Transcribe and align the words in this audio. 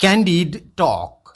Candid 0.00 0.56
Talk. 0.76 1.30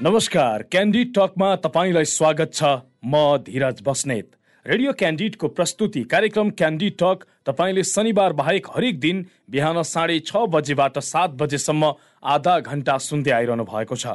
नमस्कार 0.00 0.62
candid 0.62 1.12
टकमा 1.14 1.54
तपाईँलाई 1.56 2.04
स्वागत 2.04 2.52
छ। 2.54 2.64
म 3.04 3.36
धीरज 3.46 3.80
बस्नेत। 3.82 4.30
रेडियो 4.66 4.92
क्यान्डिडको 4.92 5.48
प्रस्तुति 5.48 6.02
कार्यक्रम 6.04 6.50
क्यान्डिड 6.52 6.94
टक 7.00 7.24
तपाईँले 7.46 7.82
शनिबार 7.84 8.32
बाहेक 8.34 8.66
हरेक 8.76 9.00
दिन 9.00 9.24
बिहान 9.50 9.82
साढे 9.84 10.20
छ 10.20 10.46
बजेबाट 10.52 10.98
सात 11.00 11.30
बजेसम्म 11.42 11.92
आधा 12.36 12.58
घन्टा 12.60 12.98
सुन्दै 13.00 13.30
आइरहनु 13.32 13.64
भएको 13.64 13.96
छ। 13.96 14.06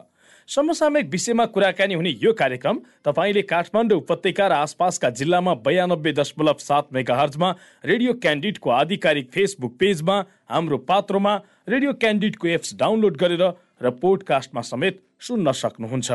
समसामयिक 0.47 1.09
विषयमा 1.09 1.45
कुराकानी 1.45 1.93
हुने 1.93 2.09
यो 2.21 2.33
कार्यक्रम 2.33 2.77
तपाईँले 3.05 3.41
काठमाडौँ 3.43 3.97
उपत्यका 3.97 4.47
र 4.47 4.51
आसपासका 4.53 5.09
जिल्लामा 5.09 5.53
बयानब्बे 5.65 6.11
दशमलव 6.11 6.57
सात 6.59 6.93
मेगा 6.93 7.15
हर्जमा 7.15 7.49
रेडियो 7.85 8.13
क्यान्डिडको 8.19 8.69
आधिकारिक 8.71 9.29
फेसबुक 9.31 9.73
पेजमा 9.79 10.17
हाम्रो 10.51 10.77
पात्रोमा 10.89 11.33
रेडियो 11.69 11.93
क्यान्डिडको 11.95 12.47
एप्स 12.47 12.75
डाउनलोड 12.75 13.17
गरेर 13.17 13.43
र 13.81 13.89
पोडकास्टमा 14.01 14.61
समेत 14.61 15.01
सुन्न 15.21 15.51
सक्नुहुन्छ। 15.53 16.09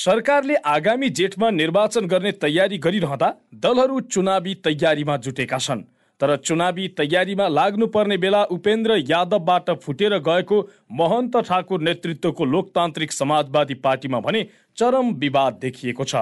सरकारले 0.00 0.54
आगामी 0.64 1.08
जेठमा 1.10 1.50
निर्वाचन 1.52 2.04
गर्ने 2.06 2.32
तयारी 2.40 2.78
गरिरहँदा 2.78 3.28
दलहरू 3.62 4.00
चुनावी 4.08 4.54
तयारीमा 4.64 5.16
जुटेका 5.16 5.58
छन्। 5.58 5.82
तर 6.20 6.36
चुनावी 6.38 6.86
तयारीमा 6.96 7.46
लाग्नुपर्ने 7.48 8.16
बेला 8.18 8.42
उपेन्द्र 8.52 8.96
यादवबाट 9.08 9.70
फुटेर 9.82 10.18
गएको 10.20 10.58
महन्त 10.92 11.36
ठाकुर 11.44 11.80
नेतृत्वको 11.82 12.44
लोकतान्त्रिक 12.46 13.12
समाजवादी 13.12 13.74
पार्टीमा 13.80 14.20
भने 14.20 14.46
चरम 14.78 15.12
विवाद 15.16 15.58
देखिएको 15.62 16.04
छ। 16.04 16.14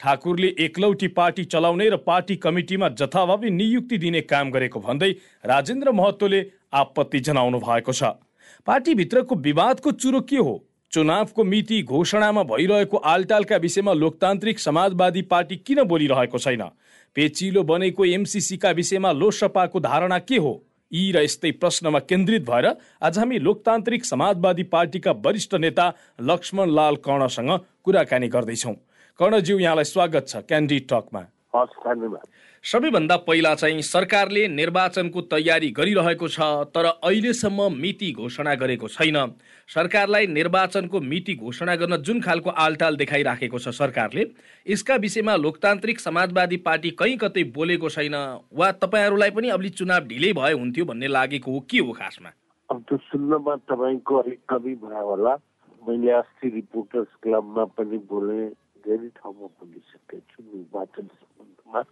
ठाकुरले 0.00 0.48
एकलौटी 0.60 1.08
पार्टी 1.08 1.44
चलाउने 1.46 1.88
र 1.88 1.96
पार्टी 2.06 2.36
कमिटीमा 2.38 2.88
जथाभावी 2.98 3.50
नियुक्ति 3.52 3.98
दिने 3.98 4.20
काम 4.22 4.50
गरेको 4.50 4.80
भन्दै 4.80 5.10
राजेन्द्र 5.44 5.92
महतोले 5.92 6.40
आपत्ति 6.74 7.20
जनाउनु 7.20 7.58
भएको 7.60 7.92
छ। 7.92 8.02
पार्टीभित्रको 8.66 9.34
विवादको 9.36 9.92
चुरो 9.94 10.20
के 10.22 10.36
हो? 10.38 10.62
चुनावको 10.92 11.44
मिति 11.44 11.82
घोषणामा 11.82 12.42
भइरहेको 12.42 12.96
आलटालका 13.06 13.56
विषयमा 13.56 13.92
लोकतान्त्रिक 13.94 14.58
समाजवादी 14.60 15.22
पार्टी 15.22 15.56
किन 15.56 15.82
बोलिरहेको 15.84 16.38
छैन? 16.38 16.62
पेचिलो 17.16 17.62
बनेको 17.62 18.04
एमसिसीका 18.04 18.70
विषयमा 18.70 19.12
लोकसभाको 19.12 19.80
धारणा 19.80 20.18
के 20.20 20.36
हो? 20.36 20.52
यी 20.92 21.12
र 21.12 21.22
यस्तै 21.22 21.50
प्रश्नमा 21.50 21.98
केन्द्रित 21.98 22.42
भएर 22.44 22.66
आज 23.02 23.18
हामी 23.18 23.38
लोकतान्त्रिक 23.38 24.04
समाजवादी 24.04 24.62
पार्टीका 24.62 25.12
वरिष्ठ 25.24 25.54
नेता 25.54 25.86
लक्ष्मण 26.20 26.70
लाल 26.70 26.96
कर्णसँग 27.00 27.50
कुराकानी 27.84 28.28
गर्दैछौँ। 28.28 28.74
कर्णज्यू 29.18 29.58
यहाँलाई 29.58 29.84
स्वागत 29.84 30.28
छ 30.28 30.36
क्यान्डी 30.44 30.78
टकमा। 30.92 31.22
धन्यवाद। 31.56 32.26
सबैभन्दा 32.66 33.16
पहिला 33.26 33.54
चाहिँ 33.54 33.82
सरकारले 33.82 34.46
निर्वाचनको 34.50 35.20
तयारी 35.30 35.68
गरिरहेको 35.70 36.28
छ 36.28 36.46
तर 36.74 36.84
अहिलेसम्म 36.84 37.66
मिति 37.72 38.10
घोषणा 38.12 38.54
गरेको 38.54 38.88
छैन। 38.88 39.18
सरकारलाई 39.68 40.26
निर्वाचनको 40.26 41.00
मिति 41.00 41.34
घोषणा 41.36 41.76
गर्न 41.76 41.96
जुन 42.02 42.20
खालको 42.20 42.50
आलटाल 42.58 42.96
देखाइराखेको 42.96 43.58
छ 43.58 43.68
सरकारले 43.70 44.24
यसका 44.66 44.94
विषयमा 44.96 45.36
लोकतान्त्रिक 45.36 46.00
समाजवादी 46.00 46.56
पार्टी 46.66 46.90
कहीँ 46.98 47.16
कतै 47.16 47.44
बोलेको 47.54 47.88
छैन 47.88 48.16
वा 48.52 48.70
तपाईँहरूलाई 48.82 49.30
पनि 49.30 49.48
अब 49.54 49.66
चुनाव 49.78 50.08
ढिलै 50.10 50.32
भयो 50.34 50.58
हुन्थ्यो 50.58 50.84
भन्ने 50.84 51.08
लागेको 51.08 51.52
हो 51.52 51.60
के 51.70 51.78
हो 51.78 51.92
खासमा? 51.92 52.30
अब 52.70 52.82
त्यो 52.82 52.98
सुन्नमा 53.06 53.54
तपाईँको 53.70 54.16
अलिक 54.22 54.40
कमी 54.50 54.74
भयो 54.82 55.04
होला। 55.06 55.34
मैले 55.82 56.10
अस्ति 56.18 56.50
रिपोर्टर्स 56.56 57.14
क्लबमा 57.22 57.64
पनि 57.78 57.98
बोले 58.10 58.40
धेरै 58.82 59.08
ठाउँमा 59.22 59.46
बोलिसकेको 59.54 60.18
छु 60.18 60.42
निर्वाचन 60.42 61.06
सम्बन्धमा। 61.14 61.82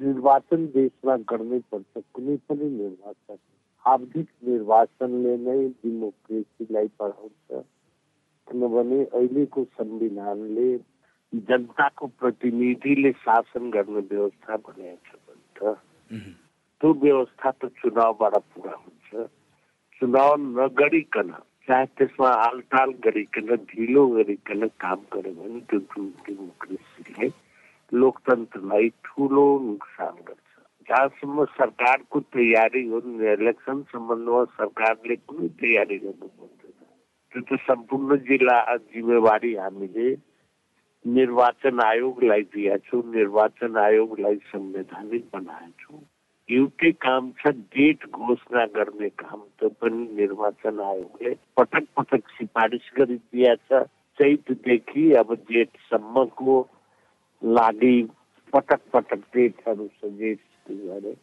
निर्वाचन 0.00 0.66
देशमा 0.72 1.16
गर्नै 1.28 1.58
पर्छ 1.70 2.02
कुनै 2.14 2.36
पनि 2.48 2.68
निर्वाचन। 2.70 3.38
हार्दिक 3.84 4.28
निर्वाचनले 4.42 5.36
नै 5.38 5.58
डेमोक्रेसीलाई 5.78 6.88
बढाउँछ 7.00 7.64
किनभने 8.48 8.98
अहिलेको 9.04 9.64
संविधानले 9.78 10.68
जनताको 11.32 12.06
प्रतिनिधिले 12.18 13.12
शासन 13.22 13.70
गर्ने 13.70 14.00
व्यवस्था 14.10 14.56
भनेको 14.58 14.96
छ 15.06 15.22
भने 15.26 15.46
त 15.56 15.76
त्यो 16.80 16.92
व्यवस्था 17.02 17.50
त 17.52 17.72
चुनावबाट 17.80 18.36
पुरा 18.52 18.74
हुन्छ 18.76 19.26
चुनाव 20.02 20.34
नगरिकन 20.40 21.32
चाहे 21.68 21.86
त्यसमा 21.96 22.30
आलटाल 22.42 22.90
गरिकन 23.04 23.54
ढिलो 23.66 24.06
गरिकन 24.08 24.66
काम 24.80 25.00
गर्यो 25.12 25.32
भने 25.34 25.60
त्यो 25.70 26.04
डेमोक्रेसीले 26.26 27.28
लोकतन्त्रलाई 27.92 28.88
ठुलो 29.04 29.46
नोक्सान 29.64 30.14
गर्छ। 30.28 30.42
जहाँसम्म 30.88 31.44
सरकारको 31.58 32.20
तयारी 32.34 32.82
हो 32.88 32.98
इलेक्सन 33.32 33.82
सम्बन्धमा 33.92 34.44
सरकारले 34.58 35.16
कुनै 35.16 35.48
तयारी 35.60 35.98
गर्नु 35.98 36.28
पर्दैन। 36.28 36.84
त्यो 37.32 37.40
त 37.48 37.60
सम्पूर्ण 37.66 38.16
जिल्ला 38.26 38.58
जिम्मेवारी 38.76 39.54
हामीले 39.54 40.08
निर्वाचन 41.04 41.80
आयोगलाई 41.80 42.42
दिएका 42.54 42.76
छौँ 42.86 43.02
निर्वाचन 43.14 43.76
आयोगलाई 43.78 44.36
संवैधानिक 44.52 45.24
बनाएका 45.34 45.82
छौँ। 45.82 46.02
एउटै 46.48 46.90
काम 47.02 47.30
छ 47.38 47.50
डेट 47.74 48.06
घोषणा 48.10 48.64
गर्ने 48.74 49.08
काम 49.22 49.40
त 49.58 49.70
पनि 49.80 50.02
निर्वाचन 50.14 50.80
आयोगले 50.80 51.34
पटक 51.56 51.84
पटक 51.96 52.22
सिफारिस 52.38 52.90
गरिदिएछ। 52.98 53.68
चैतदेखि 54.18 55.12
अब 55.20 55.34
जेठसम्मको 55.50 56.54
लागि 57.42 57.96
पटक 58.52 58.80
पटक 58.92 59.20
डेटहरू 59.34 59.86
सजेस्ट 59.86 60.70
गरे 60.70 61.14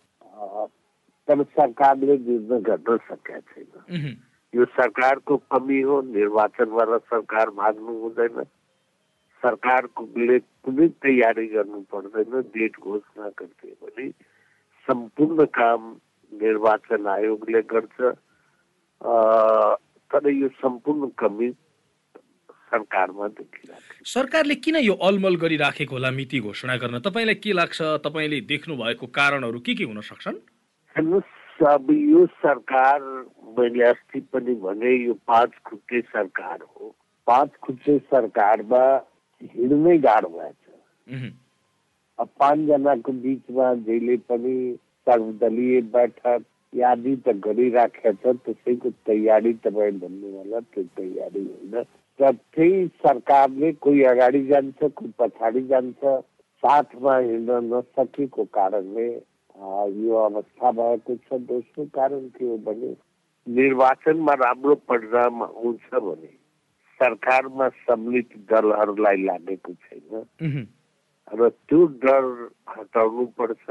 तर 1.27 1.43
सरकारले 1.43 2.17
निर्णय 2.17 2.59
गर्न 2.61 2.97
सकेका 3.09 3.39
छैन। 3.39 4.17
यो 4.53 4.65
सरकारको 4.77 5.37
कमी 5.51 5.79
हो 5.81 6.01
निर्वाचनबाट 6.01 7.01
सरकार 7.09 7.49
भाग्नु 7.59 7.99
हुँदैन। 8.01 8.43
सरकारकोले 9.43 10.39
कुनै 10.39 10.87
तयारी 11.03 11.47
गर्नु 11.47 11.79
पर्दैन 11.91 12.41
डेट 12.53 12.79
घोषणा 12.79 13.27
गरिदियो 13.39 13.75
भने 13.81 14.09
सम्पूर्ण 14.87 15.45
काम 15.57 15.81
निर्वाचन 16.31 17.07
आयोगले 17.07 17.61
गर्छ। 17.73 17.97
तर 20.11 20.29
यो 20.29 20.47
सम्पूर्ण 20.61 21.07
कमी 21.17 21.49
सरकारमा 22.73 23.27
देखिरहेको 23.37 24.05
सरकारले 24.09 24.55
किन 24.65 24.75
यो 24.81 24.93
अलमल 25.07 25.35
गरिराखेको 25.43 25.95
होला 25.95 26.11
मिति 26.11 26.39
घोषणा 26.39 26.75
गर्न? 26.81 26.99
तपाईँलाई 27.05 27.35
के 27.37 27.53
लाग्छ? 27.53 27.81
तपाईँले 28.01 28.41
देख्नु 28.49 28.75
भएको 28.81 29.07
कारणहरू 29.13 29.59
के 29.61 29.73
के 29.77 29.83
हुन 29.85 30.01
सक्छन्? 30.01 30.37
हेर्नुहोस् 30.95 31.41
अब 31.63 31.87
यो 31.91 32.25
सरकार 32.41 33.01
मैले 33.57 33.83
अस्ति 33.85 34.19
पनि 34.33 34.53
भने 34.65 34.91
यो 35.05 35.13
पाँच 35.27 35.51
खुट्टे 35.65 36.01
सरकार 36.01 36.59
हो। 36.61 36.95
पाँच 37.27 37.49
खुट्टे 37.63 37.97
सरकारमा 38.09 38.83
हिँड्नै 39.41 39.97
गाह्रो 40.03 40.29
भएछ। 40.29 41.31
अब 42.19 42.29
पाँचजनाको 42.39 43.11
बिचमा 43.21 43.73
जहिले 43.85 44.17
पनि 44.29 44.55
सर्वदलीय 45.07 45.81
बैठक 45.93 46.41
आदि 46.73 47.15
त 47.25 47.37
गरिराखेको 47.45 48.33
छ 48.33 48.35
त्यसैको 48.43 48.89
तयारी 49.07 49.53
तपाईँ 49.63 49.91
भन्नु 50.01 50.27
होला 50.37 50.59
त्यो 50.73 50.83
तयारी 50.97 51.43
होइन। 51.45 51.85
र 52.19 52.31
त्यही 52.31 52.85
सरकारले 53.03 53.71
कोही 53.83 54.03
अगाडि 54.05 54.43
जान्छ 54.47 54.83
कोही 54.83 55.11
पछाडि 55.19 55.61
जान्छ 55.67 56.01
साथमा 56.63 57.15
हिँड्न 57.17 57.59
नसकेको 57.73 58.43
कारणले 58.53 59.07
यो 59.07 60.15
अवस्था 60.25 60.71
भएको 60.71 61.15
छ 61.15 61.39
दोस्रो 61.49 61.85
कारण 61.95 62.27
के 62.37 62.45
हो 62.45 62.57
भने 62.67 62.91
निर्वाचनमा 63.47 64.33
राम्रो 64.33 64.75
परिणाम 64.89 65.43
आउँछ 65.43 65.89
भने 65.93 66.31
सरकारमा 66.99 67.67
सम्मिलित 67.81 68.29
दलहरूलाई 68.49 69.17
लागेको 69.23 69.73
छैन। 69.73 70.67
र 71.33 71.49
त्यो 71.49 71.85
डर 72.03 72.25
हटाउनु 72.69 73.25
पर्छ 73.37 73.65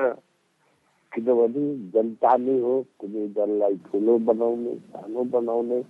किनभने 1.13 1.65
जनता 1.95 2.37
नै 2.37 2.59
हो 2.61 2.75
कुनै 3.01 3.27
दललाई 3.39 3.77
ठुलो 3.87 4.19
बनाउने 4.29 4.75
सानो 4.91 5.25
बनाउने 5.33 5.81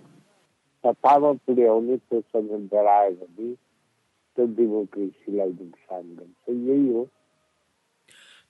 सत्तामा 0.83 1.31
पुर्याउने 1.47 1.97
त्योसँग 1.97 2.51
डरायो 2.71 3.11
भने 3.11 3.53
त्यो 4.35 4.45
डेमोक्रेसीलाई 4.45 5.49
नुकसान 5.49 6.03
गर्छ। 6.15 6.49
यही 6.49 6.87
हो। 6.93 7.03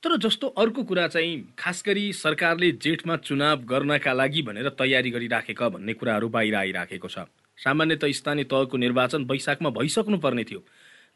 तर 0.02 0.16
जस्तो 0.16 0.46
अर्को 0.60 0.82
कुरा 0.84 1.06
चाहिँ 1.08 1.54
खास 1.58 1.82
गरी 1.86 2.12
सरकारले 2.12 2.70
जेठमा 2.82 3.16
चुनाव 3.16 3.64
गर्नका 3.64 4.12
लागि 4.12 4.42
भनेर 4.42 4.68
तयारी 4.68 5.10
गरिराखेका 5.10 5.68
भन्ने 5.68 5.92
कुराहरू 5.94 6.28
बाहिर 6.28 6.54
आइराखेको 6.54 7.08
छ। 7.08 7.18
सामान्यत 7.58 8.04
स्थानीय 8.04 8.44
तहको 8.44 8.76
निर्वाचन 8.76 9.24
वैशाखमा 9.24 9.70
भइसक्नु 9.70 10.18
पर्ने 10.18 10.44
थियो। 10.44 10.60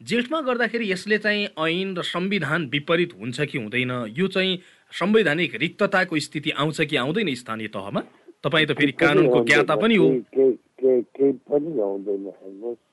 जेठमा 0.01 0.41
गर्दाखेरि 0.41 0.91
यसले 0.91 1.17
चाहिँ 1.17 1.47
ऐन 1.59 1.95
र 1.97 2.01
संविधान 2.01 2.65
विपरीत 2.65 3.13
हुन्छ 3.19 3.41
कि 3.41 3.57
हुँदैन? 3.57 3.91
यो 4.17 4.27
चाहिँ 4.27 4.59
संवैधानिक 4.91 5.55
रिक्तताको 5.55 6.19
स्थिति 6.19 6.49
आउँछ 6.51 6.81
कि 6.81 6.95
आउँदैन 6.95 7.35
स्थानीय 7.35 7.67
तहमा? 7.67 8.01
तपाईँ 8.43 8.67
त 8.67 8.71
फेरि 8.79 8.91
कानुनको 8.99 9.43
ज्ञाता 9.45 9.75
पनि 9.75 9.95
हो। 9.95 10.07
केही 10.35 11.31
पनि 11.47 11.79
आउँदैन 11.81 12.25
हेर्नुहोस्। 12.27 12.83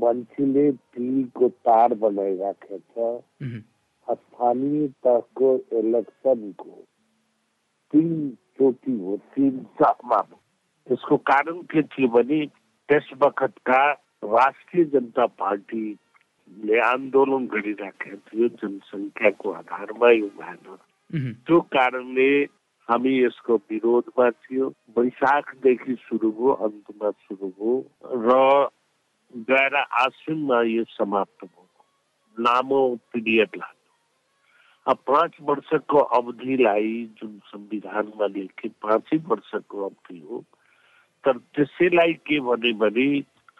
मान्छेले 0.00 0.70
टिभीको 0.70 1.48
तार 1.64 1.94
बनाइराखेको 2.00 3.08
छ 3.24 4.12
स्थानीय 4.16 4.86
तहको 5.04 5.48
इलेक्सनको 5.78 6.72
तिनचोटि 7.92 8.92
हो 9.00 9.16
तिन 9.32 9.54
चकमा 9.80 10.20
त्यसको 10.86 11.16
कारण 11.30 11.56
के 11.72 11.82
थियो 11.82 12.08
भने 12.12 12.40
त्यस 12.88 13.06
बखतका 13.18 13.82
राष्ट्रिय 14.24 14.84
जनता 14.92 15.26
पार्टीले 15.40 16.78
आन्दोलन 16.84 17.46
गरिराखेको 17.46 18.16
थियो 18.28 18.48
जनसङ्ख्याको 18.60 19.52
आधारमा 19.52 20.10
यो 20.10 20.28
भएन। 20.38 20.64
त्यो 21.46 21.60
कारणले 21.72 22.30
हामी 22.90 23.12
यसको 23.24 23.56
विरोधमा 23.70 24.30
थियो। 24.30 24.68
वैशाखदेखि 24.98 25.94
सुरु 25.94 26.30
भयो 26.30 26.52
अन्तमा 26.66 27.10
सुरु 27.24 27.48
भयो 27.48 27.74
र 28.26 28.38
गएर 29.50 29.74
आश्विनमा 29.76 30.62
यो 30.62 30.84
समाप्त 30.84 31.44
भयो। 31.44 31.68
लामो 32.36 32.80
पिरियड 33.12 33.50
लाग्यो। 33.56 34.92
अब 34.92 34.98
पाँच 35.06 35.36
वर्षको 35.40 35.98
अवधिलाई 36.18 36.94
जुन 37.20 37.38
संविधानमा 37.46 38.26
लेखे 38.26 38.68
पाँचै 38.82 39.16
वर्षको 39.30 39.84
अवधि 39.84 40.18
हो 40.20 40.44
तर 41.24 41.38
त्यसैलाई 41.54 42.12
के 42.26 42.40
भने 42.40 42.72
भने 42.72 43.06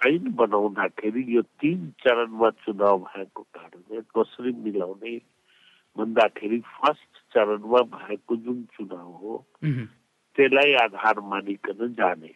ऐन 0.07 0.33
बनाउँदाखेरि 0.35 1.25
यो 1.37 1.43
तिन 1.61 1.89
चरणमा 2.03 2.51
चुनाव 2.65 2.99
भएको 2.99 3.43
कारणले 3.43 4.01
कसरी 4.17 4.53
मिलाउने 4.65 5.17
भन्दाखेरि 5.97 6.59
फर्स्ट 6.77 7.10
चरणमा 7.33 7.81
भएको 7.91 8.37
जुन 8.39 8.63
चुनाव 8.75 9.11
हो 9.23 9.37
त्यसलाई 10.37 10.75
आधार 10.83 11.21
मानिकन 11.27 11.95
जाने 11.95 12.33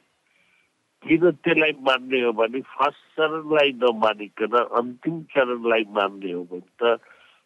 किन 1.04 1.30
त्यसलाई 1.30 1.72
मान्ने 1.82 2.20
हो 2.20 2.32
भने 2.34 2.60
फर्स्ट 2.70 3.02
चरणलाई 3.16 3.72
नमानिकन 3.80 4.56
अन्तिम 4.74 5.20
चरणलाई 5.32 5.84
मान्ने 5.92 6.32
हो 6.32 6.42
भने 6.44 6.68
त 6.80 6.96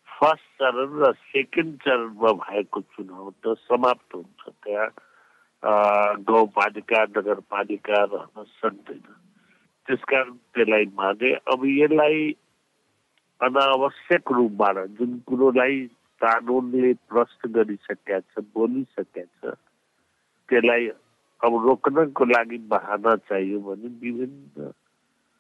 फर्स्ट 0.08 0.46
चरण 0.58 0.98
र 1.00 1.12
सेकेन्ड 1.26 1.76
चरणमा 1.82 2.32
भएको 2.38 2.80
चुनाव 2.88 3.30
त 3.42 3.54
समाप्त 3.60 4.14
हुन्छ 4.14 4.48
त्यहाँ 4.48 4.88
गाउँपालिका 6.24 7.02
नगरपालिका 7.10 8.02
रहन 8.04 8.44
सक्दैन 8.56 9.02
त्यसकारण 9.88 10.34
त्यसलाई 10.54 10.84
माने 10.94 11.32
अब 11.48 11.64
यसलाई 11.66 12.26
अनावश्यक 13.40 14.32
रूपबाट 14.32 14.76
जुन 14.98 15.18
कुरोलाई 15.26 15.86
कानुनले 16.20 16.92
प्रश्न 17.08 17.50
गरिसकेका 17.52 18.18
छ 18.20 18.44
बोलिसकेका 18.54 19.22
छ। 19.22 19.54
त्यसलाई 20.48 20.86
अब 21.40 21.52
रोक्नको 21.64 22.24
लागि 22.24 22.58
बहाना 22.66 23.14
चाहियो 23.28 23.58
भने 23.60 23.88
विभिन्न 24.02 24.72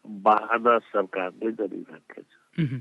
बहाना 0.04 0.78
सरकारले 0.90 1.52
गरिराखेको 1.58 2.22
छ। 2.22 2.80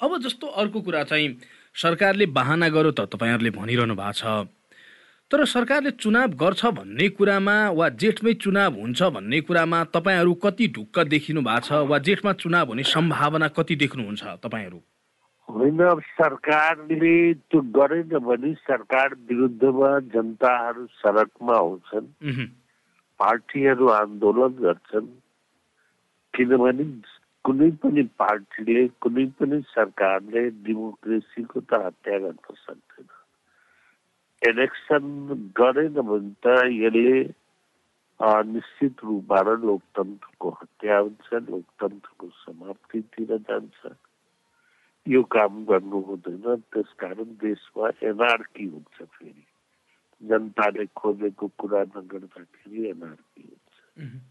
अब 0.00 0.10
जस्तो 0.22 0.46
अर्को 0.46 0.80
कुरा 0.80 1.02
चाहिँ 1.04 1.28
सरकारले 1.74 2.26
बाहना 2.30 2.68
गर्यो 2.68 2.90
त 2.90 3.00
तपाईँहरूले 3.10 3.50
भनिरहनु 3.50 3.94
भएको 3.94 4.12
छ। 4.14 4.46
तर 5.30 5.44
सरकारले 5.50 5.90
चुनाव 5.98 6.30
गर्छ 6.38 6.62
भन्ने 6.78 7.08
कुरामा 7.18 7.56
वा 7.74 7.88
जेठमै 7.98 8.32
चुनाव 8.38 8.74
हुन्छ 8.80 9.02
भन्ने 9.02 9.40
कुरामा 9.40 9.78
तपाईँहरू 9.90 10.34
कति 10.44 10.66
ढुक्क 10.76 10.98
देखिनु 11.10 11.40
भएको 11.42 11.66
छ 11.66 11.88
वा 11.90 11.98
जेठमा 11.98 12.32
चुनाव 12.38 12.66
हुने 12.68 12.82
सम्भावना 12.84 13.48
कति 13.56 13.74
देख्नुहुन्छ 13.76 14.22
तपाईँहरू? 14.44 14.78
होइन 15.48 15.78
अब 15.84 16.00
सरकारले 16.18 17.16
त्यो 17.34 17.60
गरेन 17.76 18.12
भने 18.26 18.52
सरकार 18.60 19.14
विरुद्धमा 19.28 19.90
जनताहरू 20.14 20.86
सडकमा 21.00 21.56
आउँछन् 21.56 22.08
पार्टीहरू 23.20 23.88
आन्दोलन 23.96 24.54
गर्छन् 24.62 25.10
किनभने 26.34 26.84
कुनै 27.44 27.70
पनि 27.82 28.02
पार्टीले 28.18 28.86
कुनै 29.04 29.26
पनि 29.38 29.60
सरकारले 29.68 30.42
डेमोक्रेसीको 30.64 31.60
त 31.60 31.80
हत्या 31.84 32.18
गर्न 32.18 32.54
सक्दैन। 32.64 33.08
इलेक्सन 34.42 35.04
गरेन 35.56 36.00
भने 36.00 36.32
त 36.44 36.46
यसले 36.72 37.16
निश्चित 38.48 39.04
रूपबाट 39.04 39.48
लोकतन्त्रको 39.62 40.50
हत्या 40.60 40.98
हुन्छ 40.98 41.28
लोकतन्त्रको 41.50 42.26
समाप्तितिर 42.40 43.36
जान्छ। 43.48 43.92
यो 45.08 45.22
काम 45.22 45.64
गर्नु 45.64 46.00
हुँदैन 46.00 46.56
त्यसकारण 46.72 47.36
देशमा 47.42 47.88
एनआरकी 48.08 48.64
हुन्छ 48.66 49.02
फेरि 49.02 49.44
जनताले 50.22 50.86
खोजेको 50.96 51.46
कुरा 51.58 51.82
नगर्दाखेरि 51.96 52.88
एनआरकी 52.90 53.42
हुन्छ 53.42 54.22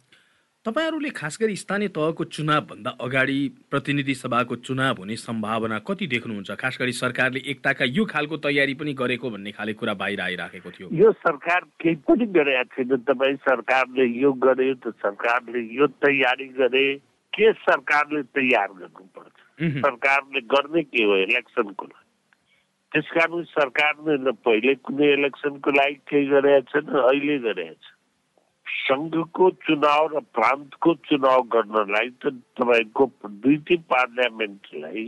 तपाईँहरूले 0.66 1.10
खास 1.10 1.38
गरी 1.42 1.56
स्थानीय 1.56 1.88
तहको 1.92 2.24
चुनावभन्दा 2.24 2.90
अगाडि 3.06 3.38
प्रतिनिधि 3.72 4.14
सभाको 4.16 4.56
चुनाव 4.64 4.96
हुने 5.00 5.16
सम्भावना 5.20 5.80
कति 5.80 6.08
देख्नुहुन्छ? 6.08 6.52
खास 6.56 6.78
गरी 6.80 6.92
सरकारले 6.92 7.40
एकताका 7.52 7.86
यो 7.86 8.06
खालको 8.08 8.38
तयारी 8.48 8.74
पनि 8.80 8.94
गरेको 8.96 9.30
भन्ने 9.30 9.52
खाले 9.52 9.74
कुरा 9.76 9.94
बाहिर 9.94 10.22
आइराखेको 10.22 10.72
थियो। 10.72 10.88
यो 10.96 11.12
सरकार 11.20 11.68
केही 11.84 11.96
पनि 12.08 12.26
गरेका 12.32 12.64
छैन। 12.64 12.96
तपाईँ 13.04 13.36
सरकारले 13.44 14.08
यो 14.24 14.34
गर्यो 14.34 14.74
त 14.80 14.96
सरकारले 15.04 15.68
यो 15.76 15.88
तयारी 16.00 16.48
गरे 16.56 16.88
के 17.36 17.52
सरकारले 17.68 18.24
तयार 18.32 18.70
गर्नुपर्छ? 18.80 19.43
सरकारले 19.60 20.42
गर्ने 20.54 20.84
के 20.84 21.04
हो 21.04 21.16
इलेक्सनको 21.24 21.86
लागि? 21.86 22.08
त्यस 22.92 23.08
कारण 23.14 23.44
सरकारले 23.50 24.32
पहिले 24.46 24.76
कुनै 24.86 25.14
इलेक्सनको 25.14 25.72
लागि 25.72 25.98
केही 26.10 26.26
गरेका 26.28 26.62
छैन 26.72 26.88
अहिले 27.02 27.38
गरेका 27.48 27.74
छ 27.74 27.92
सङ्घको 28.84 29.50
चुनाव 29.64 30.04
र 30.14 30.20
प्रान्तको 30.36 30.94
चुनाव 31.08 31.42
गर्नलाई 31.56 32.10
त 32.22 32.34
तपाईँको 32.60 33.04
दुईटै 33.26 33.78
पार्लियामेन्टलाई 33.94 35.04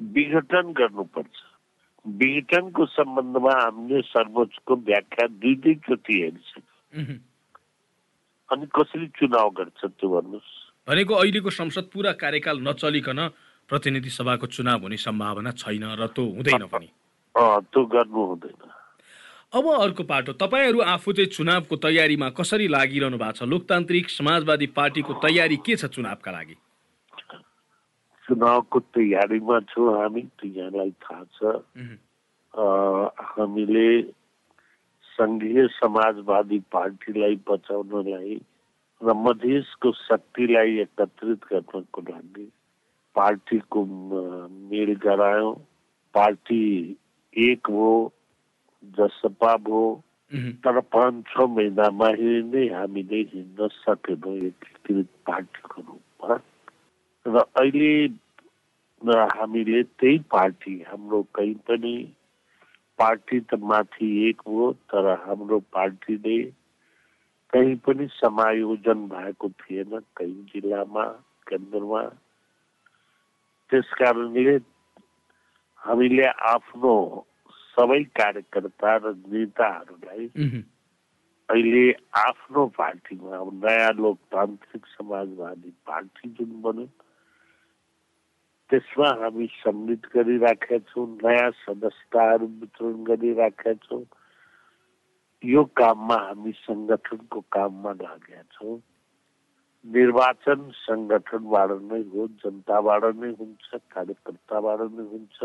विघटन 0.00 0.66
गर्नुपर्छ। 0.78 1.36
विघटनको 2.06 2.86
सम्बन्धमा 2.86 3.52
हामीले 3.60 4.00
सर्वोच्चको 4.06 4.74
व्याख्या 4.86 5.26
दुईटैचोटि 5.42 6.14
हेरिसक्यौँ। 6.22 7.18
अनि 8.50 8.66
कसरी 8.76 9.06
चुनाव 9.18 9.48
गर्छ 9.58 9.80
त्यो 9.84 10.08
भन्नुहोस्? 10.14 10.50
भनेको 10.88 11.14
अहिलेको 11.14 11.50
संसद 11.50 11.90
पुरा 11.92 12.12
कार्यकाल 12.22 12.56
नचलिकन 12.62 13.20
प्रतिनिधि 13.68 14.10
सभाको 14.10 14.46
चुनाव 14.46 14.80
हुने 14.82 14.96
सम्भावना 14.96 15.50
छैन 15.58 15.84
र 15.98 16.06
त्यो 16.14 16.24
हुँदैन 16.36 16.66
पनि। 16.72 16.88
त्यो 17.34 17.84
गर्नु 17.84 18.22
हुँदैन। 18.26 18.62
अब 19.54 19.64
अर्को 19.66 20.02
पाटो 20.04 20.32
तपाईँहरू 20.42 20.80
आफू 20.80 21.12
चाहिँ 21.12 21.30
चुनावको 21.30 21.76
तयारीमा 21.76 22.28
कसरी 22.38 22.66
लागिरहनु 22.68 23.18
भएको 23.18 23.32
छ? 23.32 23.42
लोकतान्त्रिक 23.42 24.10
समाजवादी 24.10 24.66
पार्टीको 24.74 25.12
तयारी 25.22 25.56
के 25.66 25.76
छ 25.76 25.86
चुनावका 25.86 26.30
लागि? 26.30 26.56
चुनावको 28.26 28.78
तयारीमा 28.94 29.56
छौँ 29.70 29.86
हामी 29.96 30.22
यहाँलाई 30.44 30.90
थाहा 31.02 31.24
छ। 31.36 31.38
हामीले 32.56 33.88
सङ्घीय 35.16 35.66
समाजवादी 35.80 36.58
पार्टीलाई 36.72 37.34
बचाउनलाई 37.48 38.34
र 39.00 39.12
मधेसको 39.14 39.92
शक्तिलाई 39.92 40.78
एकत्रित 40.80 41.40
गर्नको 41.52 42.00
लागि 42.02 42.46
पार्टीको 43.16 43.84
मेल 44.70 44.94
गरायौँ 45.02 45.54
पार्टी 46.14 46.64
एक 47.36 47.66
हो 47.66 47.88
जसपा 48.98 49.56
भयो 49.56 49.84
तर 50.64 50.80
पाँच 50.94 51.24
छ 51.28 51.46
महिनामा 51.50 52.08
नै 52.52 52.66
हामीले 52.68 53.20
हिँड्न 53.32 53.68
सकेनौँ 53.72 54.36
एकीकृत 54.48 55.08
पार्टीको 55.26 55.82
रूपमा 55.82 56.38
र 57.26 57.44
अहिले 57.60 57.92
हामीले 59.30 59.82
त्यही 59.82 60.18
पार्टी 60.30 60.74
हाम्रो 60.88 61.22
कहीँ 61.34 61.54
पनि 61.68 61.94
पार्टी 62.98 63.40
त 63.40 63.54
माथि 63.62 64.08
एक 64.28 64.40
हो 64.48 64.72
तर 64.92 65.08
हाम्रो 65.26 65.58
पार्टीले 65.72 66.38
कहीँ 67.52 67.74
पनि 67.86 68.06
समायोजन 68.12 69.06
भएको 69.08 69.48
थिएन 69.48 69.98
कहीँ 70.16 70.44
जिल्लामा 70.52 71.04
केन्द्रमा। 71.48 72.02
त्यस 73.70 73.88
कारणले 73.98 74.56
हामीले 75.82 76.26
आफ्नो 76.50 76.94
सबै 77.76 78.02
कार्यकर्ता 78.18 78.96
र 78.96 79.12
नेताहरूलाई 79.32 80.28
अहिले 81.48 81.84
आफ्नो 82.20 82.66
पार्टीमा 82.76 83.36
अब 83.38 83.50
नयाँ 83.64 83.92
लोकतान्त्रिक 84.02 84.86
समाजवादी 84.86 85.70
पार्टी 85.86 86.28
जुन 86.28 86.60
बन्यो 86.62 86.86
त्यसमा 88.70 89.08
हामी 89.22 89.46
सम्मिलित 89.46 90.06
गरिराखेका 90.14 90.78
छौँ 90.90 91.06
नयाँ 91.22 91.50
सदस्यताहरू 91.62 92.46
वितरण 92.60 93.02
गरिराखेका 93.04 93.72
छौँ। 93.84 94.04
यो 95.44 95.64
काममा 95.78 96.16
हामी 96.16 96.52
सङ्गठनको 96.64 97.40
काममा 97.52 97.92
लागेका 97.92 98.42
छौँ। 98.52 98.78
निर्वाचन 99.94 100.60
सङ्गठनबाट 100.82 101.70
नै 101.90 102.02
हो 102.12 102.26
जनताबाट 102.42 103.04
नै 103.22 103.30
हुन्छ 103.38 103.80
कार्यकर्ताबाट 103.94 104.80
नै 104.96 105.04
हुन्छ 105.12 105.38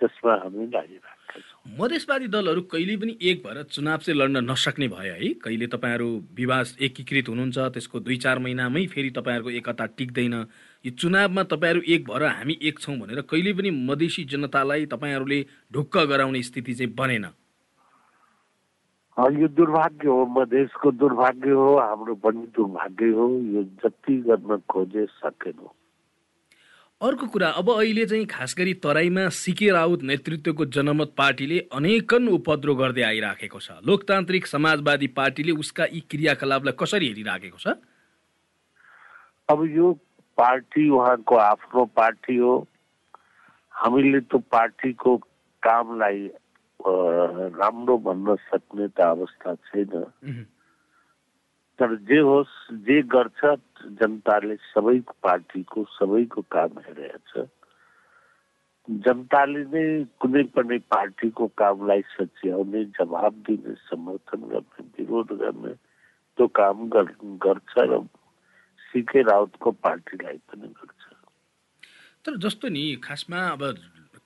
त्यसमा 0.00 0.32
हामी 0.42 0.66
लागिरहेका 0.72 1.40
छौँ। 1.40 1.78
मधेसवादी 1.78 2.26
दलहरू 2.28 2.62
कहिले 2.72 2.96
पनि 2.96 3.12
एक 3.30 3.42
भएर 3.44 3.62
चुनाव 3.74 3.98
चाहिँ 3.98 4.18
लड्न 4.20 4.44
नसक्ने 4.50 4.88
भयो 4.88 5.14
है। 5.14 5.28
कहिले 5.44 5.66
तपाईँहरू 5.66 6.08
विवाद 6.36 6.66
एकीकृत 6.86 7.28
हुनुहुन्छ 7.28 7.58
त्यसको 7.74 8.00
दुई 8.00 8.16
चार 8.24 8.38
महिनामै 8.38 8.84
फेरि 8.92 9.10
तपाईँहरूको 9.18 9.50
एकता 9.50 9.86
टिक्दैन। 9.98 10.34
यो 10.84 10.90
चुनावमा 11.00 11.42
तपाईँहरू 11.52 11.80
एक 11.94 12.04
भएर 12.10 12.22
हामी 12.28 12.58
एक 12.62 12.78
छौँ 12.78 12.96
भनेर 12.98 13.20
कहिले 13.30 13.52
पनि 13.52 13.70
मधेसी 13.88 14.24
जनतालाई 14.30 14.86
तपाईँहरूले 14.86 15.40
ढुक्क 15.72 15.96
गराउने 16.12 16.42
स्थिति 16.42 16.74
चाहिँ 16.74 16.94
बनेन। 16.94 17.26
यो 19.16 19.48
दुर्भाग्य 19.48 20.08
हो 20.08 20.24
मधेसको 20.28 20.90
दुर्भाग्य 20.92 21.50
हो 21.50 21.76
हाम्रो 21.78 22.14
पनि 22.20 22.46
दुर्भाग्य 22.56 23.06
हो 23.16 23.28
यो 23.52 23.62
जति 23.82 24.16
गर्न 24.28 24.56
खोजे 24.68 25.04
सकेन। 25.06 25.66
अर्को 27.00 27.26
कुरा 27.26 27.48
अब 27.60 27.70
अहिले 27.70 28.04
चाहिँ 28.06 28.26
खास 28.26 28.54
गरी 28.58 28.74
तराईमा 28.84 29.28
सिके 29.32 29.70
राउत 29.70 30.02
नेतृत्वको 30.02 30.64
जनमत 30.76 31.14
पार्टीले 31.16 31.58
अनेकन 31.72 32.28
उपद्रो 32.28 32.74
गर्दै 32.74 33.02
आइराखेको 33.02 33.58
छ। 33.60 33.80
लोकतान्त्रिक 33.88 34.46
समाजवादी 34.46 35.06
पार्टीले 35.16 35.52
उसका 35.64 35.84
यी 35.92 36.00
क्रियाकलापलाई 36.10 36.76
कसरी 36.76 37.08
हेरिराखेको 37.08 37.58
छ? 37.58 37.68
अब 39.48 39.58
यो 39.76 39.92
पार्टी 40.38 40.88
उहाँको 40.88 41.34
आफ्नो 41.36 41.84
पार्टी 41.96 42.36
हो। 42.36 42.54
हामीले 43.72 44.20
त्यो 44.20 44.38
पार्टीको 44.52 45.16
कामलाई 45.62 46.28
राम्रो 46.80 47.96
भन्न 47.98 48.36
सक्ने 48.48 48.86
त 48.88 49.00
अवस्था 49.00 49.54
छैन। 49.66 49.92
तर 51.78 51.94
जे 52.08 52.18
होस् 52.28 52.56
जे 52.86 53.02
गर्छ 53.14 53.40
जनताले 54.00 54.56
सबै 54.72 54.98
पार्टीको 55.22 55.84
सबैको 55.96 56.42
काम 56.52 56.78
हेरेछ। 56.86 57.30
जनताले 58.88 59.62
नै 59.72 59.84
कुनै 60.20 60.42
पनि 60.54 60.78
पार्टीको 60.94 61.46
कामलाई 61.58 62.02
सच्याउने 62.14 62.84
जवाब 62.96 63.32
दिने 63.46 63.74
समर्थन 63.90 64.40
गर्ने 64.52 64.82
विरोध 64.96 65.32
गर्ने 65.42 65.72
त्यो 66.38 66.46
काम 66.60 66.76
गर्छ 67.44 67.72
र 67.78 68.00
सिके 68.86 69.22
राउतको 69.22 69.70
पार्टीलाई 69.84 70.38
पनि 70.48 70.68
गर्छ। 70.68 71.02
तर 72.24 72.36
जस्तो 72.38 72.68
नि 72.68 72.84
खासमा 73.04 73.40
अब 73.48 73.62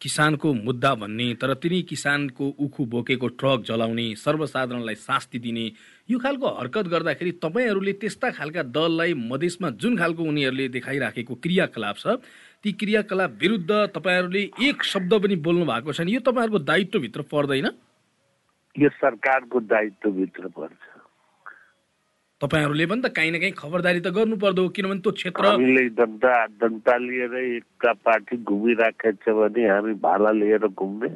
किसानको 0.00 0.52
मुद्दा 0.54 0.95
भन्ने 0.95 1.35
तर 1.35 1.54
तिनी 1.54 1.83
किसानको 1.83 2.49
उखु 2.59 2.85
बोकेको 2.85 3.28
ट्रक 3.40 3.64
जलाउने 3.69 4.14
सर्वसाधारणलाई 4.16 4.95
शास्ति 4.95 5.38
दिने 5.38 5.66
यो 6.11 6.19
खालको 6.19 6.49
हरकत 6.49 6.87
गर्दाखेरि 6.88 7.33
तपाईँहरूले 7.45 7.92
त्यस्ता 7.92 8.30
खालका 8.30 8.62
दललाई 8.62 9.14
मधेसमा 9.14 9.71
जुन 9.83 9.97
खालको 9.99 10.23
उनीहरूले 10.23 10.69
देखाइराखेको 10.69 11.35
क्रियाकलाप 11.35 11.97
छ 11.97 12.16
ती 12.64 12.73
क्रियाकलाप 12.73 13.37
विरुद्ध 13.40 13.71
तपाईँहरूले 13.97 14.42
एक 14.69 14.85
शब्द 14.85 15.14
पनि 15.14 15.37
बोल्नु 15.37 15.64
भएको 15.64 15.92
छैन। 15.92 16.09
यो 16.09 16.21
तपाईँहरूको 16.21 16.59
दायित्वभित्र 16.59 17.23
पर्दैन? 17.33 17.69
यो 18.76 18.88
सरकारको 18.88 19.61
दायित्वभित्र 19.61 20.49
पर्छ। 20.49 21.00
तपाईँहरूले 22.41 22.87
पनि 22.87 23.03
त 23.03 23.13
काहीँ 23.13 23.31
न 23.31 23.39
काहीँ 23.41 23.53
खबरदारी 23.53 24.01
त 24.01 24.09
गर्नु 24.17 24.37
पर्दो 24.41 24.69
किनभने 24.73 25.01
त्यो 25.05 25.13
क्षेत्र 25.13 25.45
हामीले 25.47 25.89
जनता 25.93 26.35
जनता 26.57 26.97
लिएर 26.97 27.35
एकता 27.37 27.93
पार्टी 28.01 28.37
घुमिराखेको 28.41 29.21
छ 29.21 29.37
भने 29.37 29.69
हामी 29.69 29.95
भाला 30.01 30.31
लिएर 30.41 30.67
घुम्ने। 30.73 31.09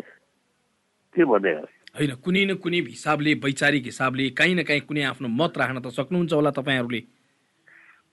के 1.15 1.25
भने 1.25 1.53
होइन 1.97 2.13
कुनै 2.25 2.45
न 2.45 2.55
कुनै 2.61 2.79
हिसाबले 2.93 3.35
वैचारिक 3.41 3.85
हिसाबले 3.85 4.29
काहीँ 4.37 4.55
न 4.55 4.63
काहीँ 4.69 4.85
कुनै 4.85 5.03
आफ्नो 5.11 5.29
मत 5.41 5.59
राख्न 5.59 5.81
त 5.81 5.89
सक्नुहुन्छ 5.97 6.33
होला 6.33 6.51
तपाईँहरूले। 6.61 7.01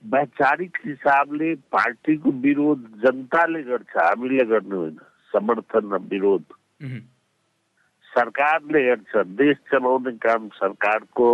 वैचारिक 0.03 0.77
हिसाबले 0.85 1.49
पार्टीको 1.67 2.29
विरोध 2.41 2.79
जनताले 3.03 3.61
गर्छ 3.63 3.93
हामीले 3.97 4.45
गर्नु 4.45 4.77
होइन। 4.77 4.97
समर्थन 5.33 5.83
र 5.91 5.97
विरोध। 6.11 6.43
सरकारले 8.11 8.79
हेर्छ 8.87 9.11
देश 9.39 9.57
चलाउने 9.71 10.11
काम 10.17 10.47
सरकारको 10.61 11.27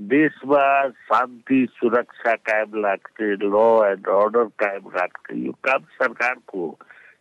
देशमा 0.00 0.88
शान्ति 0.88 1.66
सुरक्षा 1.70 2.34
कायम 2.34 2.84
राख्ने 2.84 3.26
ल 3.34 3.54
एन्ड 3.92 4.08
अर्डर 4.08 4.44
कायम 4.58 4.88
राख्ने 4.88 5.46
यो 5.46 5.52
काम 5.52 5.82
सरकारको 6.00 6.78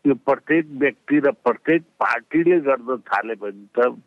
यो 0.08 0.14
प्रत्येक 0.16 0.66
व्यक्ति 0.72 1.20
र 1.20 1.32
प्रत्येक 1.32 1.82
पार्टीले 2.00 2.60
गर्न 2.60 2.98
थाल्यो 2.98 3.36
भने 3.36 3.66
त 3.76 4.02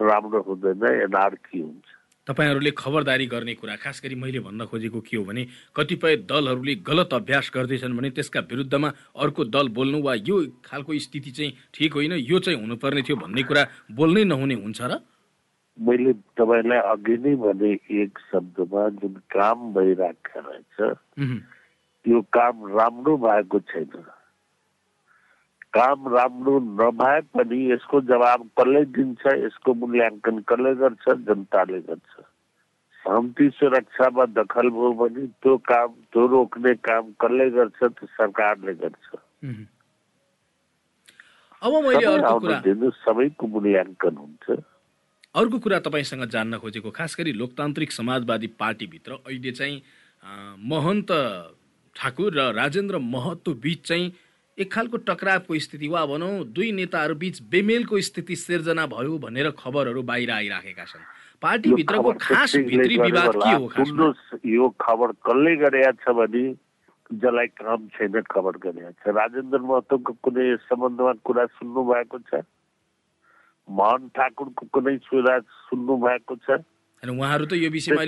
राम्रो 0.00 0.40
हुँदैन 0.40 0.84
एनआरकी 1.02 1.60
हुन्छ। 1.60 1.84
तपाईँहरूले 2.26 2.70
खबरदारी 2.70 3.26
गर्ने 3.26 3.54
कुरा 3.54 3.76
खास 3.76 4.00
गरी 4.04 4.14
मैले 4.14 4.40
भन्न 4.40 4.64
खोजेको 4.64 5.00
के 5.00 5.16
हो 5.16 5.24
भने 5.24 5.46
कतिपय 5.76 6.16
दलहरूले 6.30 6.74
गलत 6.86 7.14
अभ्यास 7.14 7.50
गर्दैछन् 7.54 7.96
भने 7.96 8.10
त्यसका 8.10 8.40
विरुद्धमा 8.40 8.88
अर्को 9.18 9.44
दल 9.44 9.68
बोल्नु 9.68 9.98
वा 10.02 10.14
यो 10.14 10.36
खालको 10.64 10.98
स्थिति 10.98 11.30
चाहिँ 11.30 11.52
ठिक 11.74 11.92
होइन 11.94 12.12
यो 12.12 12.38
चाहिँ 12.38 12.60
हुनुपर्ने 12.60 13.02
थियो 13.02 13.16
भन्ने 13.16 13.42
कुरा 13.42 13.66
बोल्नै 13.92 14.24
नहुने 14.24 14.54
हुन्छ 14.54 14.80
र? 14.82 15.02
मैले 15.78 16.12
तपाईँलाई 16.38 16.78
अघि 16.78 17.16
नै 17.16 17.34
भने 17.42 17.70
एक 18.02 18.18
शब्दमा 18.32 18.88
जुन 19.00 19.14
काम 19.30 19.72
भइरहेको 19.74 20.40
रहेछ 20.40 20.76
त्यो 22.04 22.20
काम 22.32 22.54
राम्रो 22.78 23.16
भएको 23.16 23.58
छैन। 23.60 24.04
काम 25.72 26.08
राम्रो 26.14 26.58
नभए 26.60 27.20
पनि 27.32 27.58
यसको 27.70 28.00
जवाब 28.00 28.40
कसले 28.58 28.84
दिन्छ 28.96 29.22
यसको 29.26 29.74
मूल्याङ्कन 29.74 30.38
कसले 30.50 30.74
गर्छ 30.74 31.04
जनताले 31.28 31.80
गर्छ। 31.80 32.12
शान्ति 33.04 33.50
सुरक्षामा 33.56 34.24
दखल 34.36 34.66
भयो 34.70 34.92
भने 34.92 35.26
त्यो 35.40 35.56
काम 35.70 35.88
त्यो 36.12 36.26
रोक्ने 36.26 36.74
काम 36.88 37.12
कसले 37.20 37.50
गर्छ 37.50 37.78
त्यो 37.82 38.06
सरकारले 38.06 38.74
गर्छ। 38.74 39.06
अब 41.62 41.72
मैले 41.86 42.90
सबैको 43.04 43.46
मूल्याङ्कन 43.46 44.16
हुन्छ। 44.16 44.60
अर्को 45.34 45.58
कुरा 45.62 45.78
तपाईँसँग 45.78 46.24
जान्न 46.26 46.58
खोजेको 46.58 46.90
खास 46.90 47.14
गरी 47.18 47.32
लोकतान्त्रिक 47.32 47.92
समाजवादी 47.92 48.46
पार्टीभित्र 48.58 49.12
अहिले 49.30 49.52
चाहिँ 49.52 49.76
महन्त 50.66 51.10
ठाकुर 51.96 52.34
र 52.34 52.50
राजेन्द्र 52.58 52.98
महतो 52.98 53.54
बिच 53.62 53.86
चाहिँ 53.86 54.10
एक 54.58 54.72
खालको 54.72 54.96
टक्रावको 55.06 55.58
स्थिति 55.58 55.88
वा 55.88 56.04
भनौँ 56.06 56.50
दुई 56.50 56.72
नेताहरू 56.72 57.14
बिच 57.14 57.42
बेमेलको 57.46 58.00
स्थिति 58.10 58.36
सिर्जना 58.36 58.86
भयो 58.90 59.18
भनेर 59.22 59.50
खबरहरू 59.54 60.02
बाहिर 60.02 60.30
आइराखेका 60.30 60.84
छन्। 60.84 61.06
पार्टीभित्रको 61.42 62.12
खास 62.20 62.56
भित्री 62.66 62.98
विवाद 62.98 63.30
के 63.38 63.54
हो 63.54 64.12
यो 64.50 64.68
खबर 64.82 65.12
कसले 65.22 65.56
गरेका 65.56 65.92
छ 66.02 66.14
भने 66.18 66.44
जसलाई 67.10 67.46
काम 67.54 67.86
छैन 67.94 68.20
खबर 68.26 68.58
गरेका 68.66 68.90
छ 68.98 69.14
राजेन्द्र 69.14 69.58
महतोको 69.62 70.12
कुनै 70.26 70.56
सम्बन्धमा 70.66 71.12
कुरा 71.22 71.46
सुन्नु 71.54 71.80
भएको 71.86 72.18
छ? 72.18 72.42
मोहन 73.78 74.08
ठाकुरको 74.16 74.66
कुनै 74.74 74.96
कुरा 75.06 75.38
सुन्नु 75.70 75.96
भएको 76.04 76.36
छ? 76.44 76.58
उहाँहरू 77.02 77.44
त 77.46 77.52
यो 77.56 77.70
विषयमा 77.70 78.04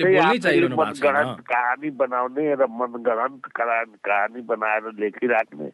कहानी 1.48 1.90
बनाउने 2.02 2.44
र 2.54 2.66
मनगढन्त 2.66 3.44
कहानी 3.56 4.40
बनाएर 4.50 4.84
लेखिराख्ने। 5.00 5.70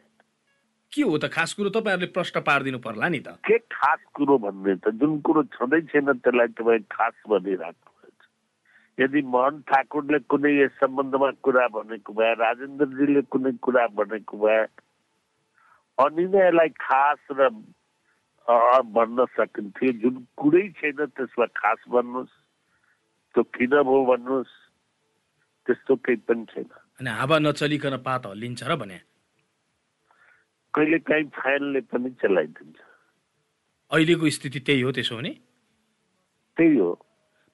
के 0.92 1.02
हो 1.02 1.18
त? 1.18 1.24
खास 1.32 1.52
कुरो 1.58 1.70
तपाईँहरूले 1.74 2.12
प्रश्न 2.14 2.40
पारिदिनु 2.40 2.78
पर्ला 2.78 3.08
नि 3.08 3.20
त। 3.20 3.28
के 3.44 3.58
खास 3.58 4.00
कुरो 4.14 4.38
भन्ने 4.38 4.74
त? 4.76 4.94
जुन 5.00 5.20
कुरो 5.20 5.42
छँदै 5.56 5.80
छैन 5.90 6.12
त्यसलाई 6.12 6.48
तपाईँ 6.58 6.86
खास 6.92 7.14
भनिराख्नु 7.28 7.88
यदि 8.98 9.20
मोहन 9.22 9.62
ठाकुरले 9.70 10.18
कुनै 10.26 10.50
यस 10.58 10.72
सम्बन्धमा 10.82 11.30
कुरा 11.46 11.66
भनेको 11.70 12.12
भए 12.18 12.32
राजेन्द्रजीले 12.34 13.22
कुनै 13.30 13.52
कुरा 13.62 13.86
भनेको 13.94 14.34
भए 14.42 14.62
अनि 16.02 16.24
नै 16.34 16.40
यसलाई 16.46 16.70
खास 16.82 17.20
र 17.38 17.50
भन्न 18.48 19.24
सकिन्थ्यो 19.36 19.92
जुन 19.92 20.26
कुरै 20.36 20.68
छैन 20.80 21.04
त्यसमा 21.06 21.46
खास 21.46 21.84
भन्नुहोस् 21.88 22.34
त्यो 23.34 23.42
किन 23.44 23.70
भयो 23.70 24.04
भन्नुहोस् 24.04 24.54
त्यस्तो 25.66 25.96
केही 25.96 26.16
पनि 26.16 26.44
छैन। 26.44 26.68
अनि 27.00 27.10
हावा 27.10 27.38
नचलिकन 27.38 27.96
पात 27.96 28.26
हल्लिन्छ 28.26 28.62
र 28.64 28.76
भने? 28.76 28.98
कहिले 30.74 30.98
काहीँ 30.98 31.24
फ्यानले 31.24 31.80
पनि 31.80 32.10
चलाइदिन्छ। 32.10 32.78
अहिलेको 33.90 34.30
स्थिति 34.30 34.60
त्यही 34.60 34.80
हो 34.80 34.92
त्यसो 34.92 35.16
भने? 35.16 35.32
त्यही 36.56 36.76
हो। 36.76 36.92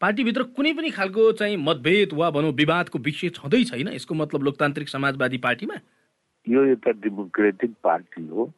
पार्टीभित्र 0.01 0.43
कुनै 0.43 0.73
पनि 0.73 0.91
खालको 0.91 1.33
चाहिँ 1.33 1.57
मतभेद 1.57 2.13
वा 2.15 2.31
भनौँ 2.31 2.53
विवादको 2.53 2.99
विषय 2.99 3.29
छँदै 3.29 3.65
छैन? 3.65 3.89
यसको 3.89 4.15
मतलब 4.15 4.43
लोकतान्त्रिक 4.43 4.89
समाजवादी 4.89 5.39
पार्टीमा? 5.39 5.75
यो 6.49 6.65
एउटा 6.65 6.91
डेमोक्रेटिक 6.91 7.75
पार्टी 7.83 8.27
हो। 8.29 8.53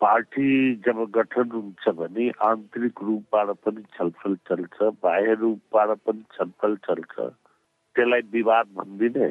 पार्टी 0.00 0.74
जब 0.86 0.98
गठन 1.14 1.50
हुन्छ 1.50 1.88
भने 1.88 2.30
आन्तरिक 2.42 3.02
रूपबाट 3.02 3.48
पनि 3.64 3.82
छलफल 3.98 4.34
चल्छ 4.48 4.76
बाह्य 5.02 5.34
रूपबाट 5.34 5.90
पनि 6.06 6.22
छलफल 6.34 6.76
चल्छ। 6.76 7.14
त्यसलाई 7.96 8.20
विवाद 8.32 8.66
भन्दिनँ। 8.74 9.30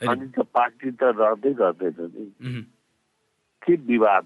अनि 0.00 0.26
त 0.28 0.46
पार्टी 0.54 0.90
त 0.90 1.02
रहँदै 1.02 1.52
रहँदैन 1.58 2.12
नि। 2.14 2.62
के 3.62 3.74
विवाद 3.74 4.24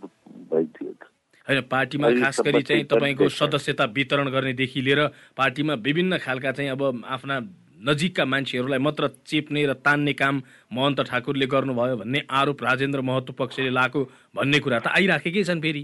भइदियो 0.52 0.92
त? 0.92 1.02
होइन 1.48 1.60
पार्टीमा 1.70 2.08
खास 2.20 2.40
गरी 2.40 2.62
चाहिँ 2.62 2.84
तपाईँको 2.84 3.28
सदस्यता 3.28 3.84
वितरण 3.96 4.28
गर्नेदेखि 4.28 4.80
लिएर 4.82 5.00
पार्टीमा 5.36 5.74
विभिन्न 5.80 6.18
खालका 6.18 6.52
चाहिँ 6.52 6.70
अब 6.70 7.02
आफ्ना 7.08 7.40
नजिकका 7.78 8.24
मान्छेहरूलाई 8.24 8.78
मात्र 8.78 9.08
चेप्ने 9.26 9.64
र 9.66 9.72
तान्ने 9.80 10.12
काम 10.12 10.42
महन्त 10.72 11.00
ठाकुरले 11.08 11.46
गर्नुभयो 11.46 11.96
भन्ने 11.96 12.20
आरोप 12.30 12.62
राजेन्द्र 12.64 13.00
महत्व 13.00 13.32
पक्षले 13.38 13.70
लाएको 13.70 14.00
भन्ने 14.36 14.58
कुरा 14.58 14.78
त 14.78 14.86
आइराखेकै 14.98 15.44
छन् 15.44 15.62
फेरि। 15.62 15.82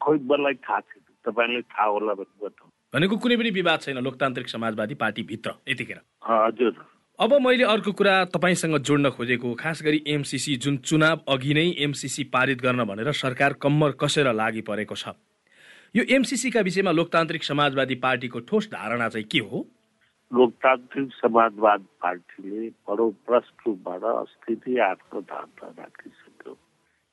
खोइ 0.00 0.18
मलाई 0.24 0.54
थाहा 0.64 0.80
छैन 0.80 1.02
तपाईँलाई 1.24 1.62
थाहा 1.62 1.88
होला 1.88 2.14
भने 2.14 2.34
बताउँ 2.40 2.70
भनेको 2.94 3.16
कुनै 3.16 3.36
पनि 3.36 3.50
विवाद 3.52 3.80
छैन 3.80 3.98
लोकतान्त्रिक 4.00 4.48
समाजवादी 4.48 4.94
पार्टीभित्र 4.96 5.50
यतिखेर। 5.68 6.00
हजुर। 6.24 6.72
अब 7.18 7.32
मैले 7.44 7.64
अर्को 7.64 7.92
कुरा 7.92 8.14
तपाईँसँग 8.32 8.78
जोड्न 8.80 9.10
खोजेको 9.12 9.54
खास 9.54 9.82
गरी 9.84 10.02
एमसिसी 10.08 10.56
जुन 10.56 10.76
चुनाव 10.80 11.20
अघि 11.28 11.54
नै 11.54 11.66
एमसिसी 11.84 12.24
पारित 12.32 12.60
गर्न 12.62 12.84
भनेर 12.84 13.12
सरकार 13.12 13.52
कम्मर 13.60 13.90
कसेर 14.00 14.32
लागि 14.32 14.60
परेको 14.64 14.94
छ। 14.94 15.12
यो 15.94 16.02
एमसिसीका 16.16 16.60
विषयमा 16.60 16.92
लोकतान्त्रिक 16.92 17.44
समाजवादी 17.44 17.94
पार्टीको 18.00 18.40
ठोस 18.48 18.68
धारणा 18.72 19.08
चाहिँ 19.08 19.26
के 19.28 19.38
हो? 19.44 19.66
लोकतान्त्रिक 20.32 21.12
समाजवाद 21.12 21.84
पार्टीले 22.02 22.68
बडो 22.88 23.08
प्रष्ट 23.26 23.66
रूपबाट 23.66 24.02
अस्थिति 24.02 24.78
आफ्नो 24.78 25.20
धारणा 25.20 25.68
राखिसक्यो। 25.78 26.56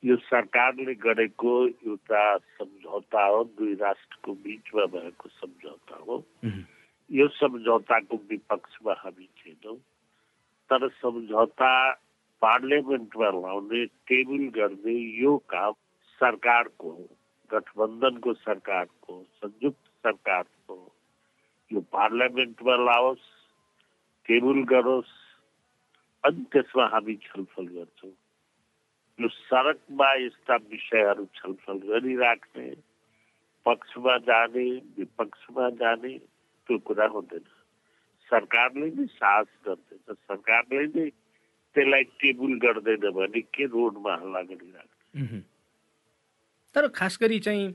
यो 0.04 0.16
सरकारले 0.16 0.94
गरेको 0.96 1.54
एउटा 1.68 2.38
सम्झौता 2.38 3.26
हो 3.26 3.44
दुई 3.58 3.74
राष्ट्रको 3.82 4.34
बिचमा 4.44 4.86
भएको 4.94 5.30
सम्झौता 5.30 5.96
हो। 6.08 6.24
यो 7.10 7.28
सम्झौताको 7.28 8.16
विपक्षमा 8.30 8.94
हामी 8.98 9.26
छैनौँ 9.38 9.76
तर 10.70 10.88
सम्झौता 11.02 11.72
पार्लियामेन्टमा 12.42 13.30
लाउने 13.40 13.86
टेबल 13.86 14.44
गर्ने 14.60 14.96
यो 15.22 15.38
काम 15.50 15.74
सरकारको 16.22 16.92
गठबन्धनको 17.52 18.34
सरकारको 18.34 19.24
संयुक्त 19.42 19.86
सरकारको 20.06 20.57
यो 21.72 21.80
पार्लियामेन्टमा 21.92 22.76
लाओस् 22.76 23.28
टेबल 24.28 24.60
गरोस् 24.72 25.16
अनि 26.24 26.44
त्यसमा 26.52 26.86
हामी 26.94 27.16
छलफल 27.26 27.66
गर्छौँ। 27.76 28.14
यो 29.20 29.28
सडकमा 29.28 30.10
यस्ता 30.24 30.56
विषयहरू 30.72 31.26
छलफल 31.36 31.78
गरिराख्ने 31.90 32.68
पक्षमा 33.66 34.18
जाने 34.28 34.68
विपक्षमा 34.98 35.70
जाने 35.82 36.14
त्यो 36.68 36.78
कुरा 36.88 37.08
हुँदैन। 37.08 37.46
सरकारले 38.32 38.88
नै 38.96 39.06
साहस 39.20 39.52
गर्दैन। 39.68 40.14
सरकारले 40.14 40.86
नै 40.96 41.10
त्यसलाई 41.76 42.04
टेबल 42.20 42.54
गर्दैन 42.64 43.04
भने 43.12 43.42
के 43.42 43.66
रोडमा 43.66 44.14
हल्ला 44.16 44.42
गरिराख्ने? 44.52 45.40
तर 46.76 46.88
खास 46.96 47.18
गरी 47.22 47.40
चाहिँ 47.40 47.68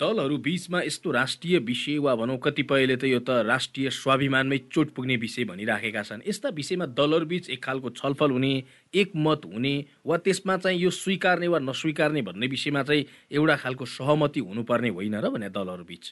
दलहरू 0.00 0.36
बिचमा 0.38 0.80
यस्तो 0.82 1.10
राष्ट्रिय 1.10 1.58
विषय 1.58 1.98
वा 1.98 2.14
भनौँ 2.16 2.38
कतिपयले 2.38 2.96
त 2.96 3.04
यो 3.04 3.18
त 3.20 3.30
राष्ट्रिय 3.46 3.90
स्वाभिमानमै 3.92 4.58
चोट 4.70 4.90
पुग्ने 4.94 5.16
विषय 5.16 5.44
भनिराखेका 5.44 6.02
छन्। 6.02 6.22
यस्ता 6.26 6.48
विषयमा 6.50 6.86
दलहरू 6.98 7.26
बिच 7.26 7.50
एक 7.50 7.62
खालको 7.64 7.90
छलफल 7.90 8.30
हुने 8.30 8.52
एकमत 8.94 9.42
हुने 9.44 9.74
वा 10.06 10.16
त्यसमा 10.18 10.56
चाहिँ 10.56 10.78
यो 10.78 10.90
स्वीकार्ने 10.92 11.48
वा 11.48 11.58
नस्वीकार्ने 11.60 12.22
भन्ने 12.22 12.46
विषयमा 12.46 12.82
चाहिँ 12.82 13.06
एउटा 13.30 13.56
खालको 13.62 13.84
सहमति 13.84 14.40
हुनुपर्ने 14.40 14.90
होइन 14.90 15.14
र 15.18 15.30
भने 15.30 15.48
दलहरू 15.50 15.84
बिच? 15.84 16.04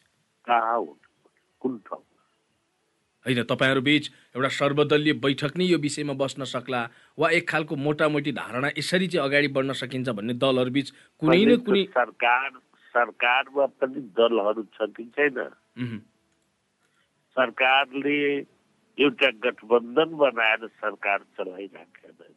होइन 3.26 3.42
तपाईँहरू 3.42 3.82
बिच 3.82 4.10
एउटा 4.34 4.48
सर्वदलीय 4.48 5.12
बैठक 5.18 5.56
नै 5.58 5.64
यो 5.66 5.78
विषयमा 5.78 6.14
बस्न 6.14 6.44
सक्ला 6.46 6.82
वा 7.18 7.30
एक 7.38 7.48
खालको 7.48 7.76
मोटामोटी 7.76 8.32
धारणा 8.32 8.68
यसरी 8.78 9.06
चाहिँ 9.08 9.26
अगाडि 9.26 9.48
बढ्न 9.50 9.72
सकिन्छ 9.82 10.08
भन्ने 10.10 10.34
दलहरू 10.38 10.70
बिच 10.70 10.90
कुनै 11.22 11.44
न 11.44 11.56
कुनै 11.66 11.84
सरकार 11.90 12.50
सरकारमा 12.94 13.66
पनि 13.80 14.00
दलहरू 14.18 14.62
छ 14.74 14.90
कि 14.96 15.04
छैन 15.16 15.36
सरकारले 17.36 18.16
एउटा 18.98 19.30
गठबन्धन 19.44 20.16
बनाएर 20.22 20.66
सरकार 20.66 21.18
चलाइराखेको 21.38 22.24
छ 22.24 22.28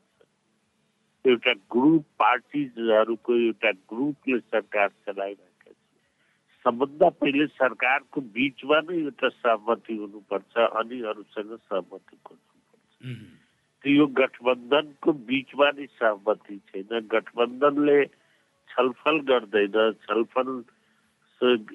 एउटा 1.26 1.54
ग्रुप 1.72 2.06
पार्टिजहरूको 2.20 3.36
एउटा 3.38 3.72
ग्रुपले 3.92 4.40
सरकार 4.40 4.90
चलाइराखेको 4.90 5.72
छ। 5.72 6.66
सबभन्दा 6.66 7.10
पहिले 7.20 7.46
सरकारको 7.60 8.22
बिचमा 8.34 8.80
नै 8.88 8.98
एउटा 8.98 9.30
सहमति 9.36 9.96
हुनुपर्छ 9.98 10.54
अरूसँग 10.58 11.56
सहमति 11.58 12.16
खोज्नुपर्छ। 12.26 13.88
यो 13.88 14.06
गठबन्धनको 14.20 15.14
बिचमा 15.30 15.70
नै 15.78 15.86
सहमति 15.96 16.56
छैन। 16.70 16.92
गठबन्धनले 17.14 17.98
छलफल 18.74 19.20
गर्दैन 19.32 19.92
छलफल 20.06 20.50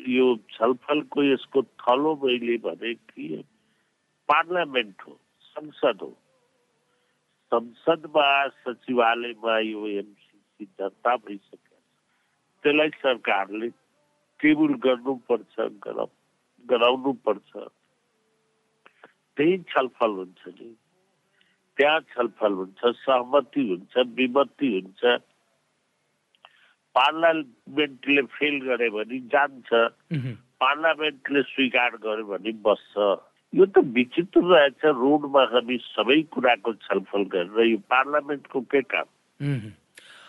यो 0.09 0.27
छलफलको 0.51 1.23
यसको 1.25 1.63
थलो 1.83 2.15
मैले 2.23 2.57
भने 2.65 2.93
कि 2.95 3.43
पार्लियामेन्ट 4.29 5.03
हो 5.07 5.13
संसद 5.45 5.99
हो। 6.03 6.11
संसदमा 7.53 8.27
सचिवालयमा 8.63 9.59
यो 9.59 9.87
एमसिसी 9.89 10.65
दर्ता 10.79 11.17
भइसकेको 11.17 11.77
छ। 11.77 12.65
त्यसलाई 12.65 12.91
सरकारले 13.03 13.69
टेबल 14.41 14.73
गर्नुपर्छ 14.87 15.55
गराउनु 16.65 17.13
पर्छ 17.27 17.51
त्यही 19.37 19.59
छलफल 19.71 20.13
हुन्छ 20.19 20.43
नि। 20.49 20.71
त्यहाँ 21.79 22.01
छलफल 22.13 22.53
हुन्छ 22.61 22.81
सहमति 23.05 23.63
हुन्छ 23.71 23.95
विमति 24.19 24.69
हुन्छ। 24.75 25.03
पार्लियामेन्टले 26.99 28.23
फेल 28.35 28.61
गर्यो 28.67 28.91
भने 28.99 29.19
जान्छ। 29.33 29.69
पार्लियामेन्टले 30.59 31.43
स्वीकार 31.55 31.97
गर्यो 32.05 32.25
भने 32.27 32.53
बस्छ। 32.67 32.95
यो 33.53 33.65
त 33.67 33.79
विचित्र 33.97 34.41
रहेछ। 34.45 34.85
रोडमा 35.03 35.43
हामी 35.53 35.77
सबै 35.83 36.23
कुराको 36.35 36.73
छलफल 36.85 37.23
गरेर 37.35 37.67
यो 37.67 37.79
पार्लियामेन्टको 37.93 38.61
के 38.73 38.83
काम? 38.93 39.09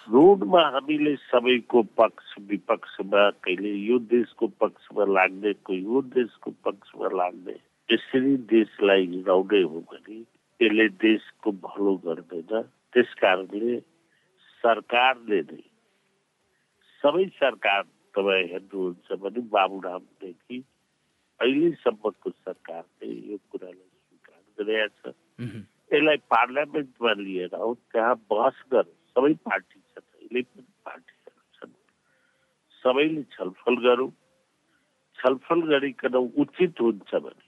रोडमा 0.08 0.62
हामीले 0.73 1.15
सबैको 1.29 1.82
पक्ष 1.97 2.27
विपक्षमा 2.49 3.23
कहिले 3.45 3.73
यो 3.86 3.97
देशको 4.10 4.47
पक्षमा 4.62 5.05
लाग्ने 5.05 5.53
कोही 5.65 5.79
यो 5.86 6.01
देशको 6.15 6.51
पक्षमा 6.65 7.08
लाग्ने 7.13 7.55
यसरी 7.89 8.36
देशलाई 8.49 9.05
हिँडाउने 9.05 9.62
हो 9.62 9.79
भने 9.91 10.17
यसले 10.60 10.88
देशको 11.05 11.51
भलो 11.65 11.93
गर्दैन। 12.05 12.62
त्यस 12.93 13.13
कारणले 13.21 13.79
सरकारले 14.63 15.41
नै 15.41 15.62
सबै 17.04 17.26
सरकार 17.40 17.84
तपाईँ 18.16 18.48
हेर्नुहुन्छ 18.52 19.08
भने 19.24 19.42
बाबुरामदेखि 19.56 20.58
अहिलेसम्मको 21.40 22.30
सरकारले 22.30 23.10
यो 23.32 23.38
कुरालाई 23.52 23.90
स्वीकार 23.90 24.42
गरेका 24.60 24.88
छ। 25.00 25.16
यसलाई 25.92 26.18
पार्लियामेन्टमा 26.30 27.12
लिएर 27.24 27.56
आऊ 27.56 27.74
त्यहाँ 27.92 28.16
बहस 28.30 28.64
गर। 28.72 28.88
सबै 29.16 29.34
पार्टी 29.48 29.80
छन् 29.80 30.08
अहिले 30.16 30.42
पनि 30.42 30.72
पार्टीहरू 30.86 31.42
छन्। 31.58 31.74
सबैले 32.84 33.24
छलफल 33.36 33.76
गरौँ। 33.86 34.12
छलफल 35.20 35.62
गरिकन 35.62 36.16
उचित 36.16 36.82
हुन्छ 36.82 37.16
भने 37.16 37.48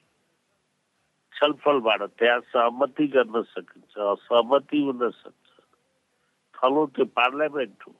छलफलबाट 1.35 2.01
त्यहाँ 2.19 2.39
सहमति 2.39 3.07
गर्न 3.07 3.41
सकिन्छ 3.51 3.97
असहमति 3.97 4.79
हुन 4.83 5.09
सक्छ। 5.09 5.49
थलो 6.55 6.85
त्यो 6.95 7.05
पार्लियामेन्ट 7.05 7.83
हो। 7.87 7.93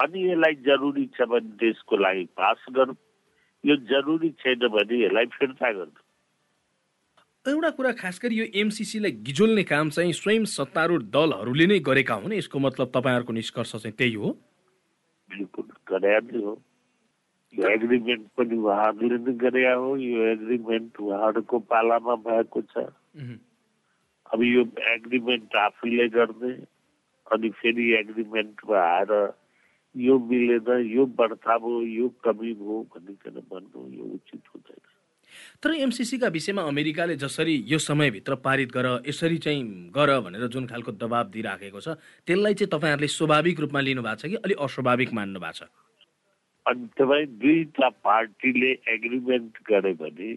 अनि 0.00 0.20
यसलाई 0.30 0.54
जरुरी 0.66 1.06
छ 1.14 1.28
भने 1.30 1.56
देशको 1.60 1.96
लागि 1.96 2.24
पास 2.36 2.64
गरौँ। 2.72 2.96
यो 3.64 3.76
जरुरी 3.88 4.30
छैन 4.40 4.68
भने 4.68 5.04
यसलाई 5.04 5.26
फिर्ता 5.36 5.72
गर्नु। 5.72 6.00
एउटा 7.46 7.70
कुरा 7.76 7.92
खास 8.00 8.20
गरी 8.22 8.34
यो 8.36 8.46
एमसिसीलाई 8.60 9.12
गिजोल्ने 9.26 9.62
काम 9.64 9.90
चाहिँ 9.90 10.12
स्वयं 10.12 10.44
सत्तारूढ 10.44 11.02
दलहरूले 11.12 11.66
नै 11.66 11.78
गरेका 11.80 12.14
हुन्। 12.14 12.32
यसको 12.32 12.58
मतलब 12.58 12.88
तपाईँहरूको 12.96 13.32
निष्कर्ष 13.32 13.72
चाहिँ 13.76 13.96
त्यही 13.96 14.14
हो। 14.14 14.28
बिल्कुल 15.30 15.66
गरे 15.88 16.16
नै 16.20 16.42
हो। 16.44 16.52
यो 17.54 17.68
एग्रिमेन्ट 17.68 18.26
पनि 18.36 18.56
उहाँहरूले 18.56 19.18
नै 19.24 19.32
गरे 19.40 19.64
हो। 19.72 19.96
यो 19.96 20.20
एग्रिमेन्ट 20.32 21.00
उहाँहरूको 21.00 21.58
पालामा 21.68 22.14
भएको 22.28 22.60
छ। 22.72 22.88
अब 24.32 24.42
यो 24.42 24.62
एग्रिमेन्ट 24.94 25.56
आफैले 25.56 26.08
गर्ने 26.08 26.52
अनि 27.32 27.48
फेरि 27.58 27.86
एग्रिमेन्टमा 28.00 28.78
आएर 28.78 29.12
यो 29.96 30.18
मिलेन 30.18 30.68
यो 30.86 31.06
बढ्ता 31.18 31.58
भयो 31.58 31.80
यो 31.82 32.08
कमी 32.24 32.52
भयो 32.54 32.78
भनिकन 32.94 33.36
भन्नु 33.50 33.80
यो 33.96 34.04
उचित 34.14 34.42
हुँदैन। 34.54 34.82
तर 35.62 35.74
एमसिसीका 35.74 36.28
विषयमा 36.28 36.62
अमेरिकाले 36.62 37.16
जसरी 37.16 37.54
यो 37.68 37.78
समयभित्र 37.78 38.34
पारित 38.44 38.70
गर 38.72 38.86
यसरी 39.08 39.38
चाहिँ 39.38 39.90
गर 39.94 40.10
भनेर 40.20 40.46
जुन 40.46 40.66
खालको 40.66 40.92
दबाब 40.92 41.30
दिइराखेको 41.30 41.80
छ 41.80 41.98
त्यसलाई 42.26 42.54
चाहिँ 42.54 42.70
तपाईँहरूले 42.70 43.08
स्वाभाविक 43.08 43.60
रूपमा 43.60 43.80
लिनु 43.80 44.02
भएको 44.02 44.20
छ 44.20 44.30
कि 44.30 44.36
अलिक 44.36 44.58
अस्वाभाविक 44.58 45.12
मान्नु 45.12 45.40
भएको 45.40 45.58
छ? 45.58 45.68
अनि 46.66 46.86
तपाईँ 46.98 47.26
दुईटा 47.40 47.88
पार्टीले 48.04 48.70
एग्रिमेन्ट 48.94 49.58
गरे 49.70 49.92
भने 50.02 50.30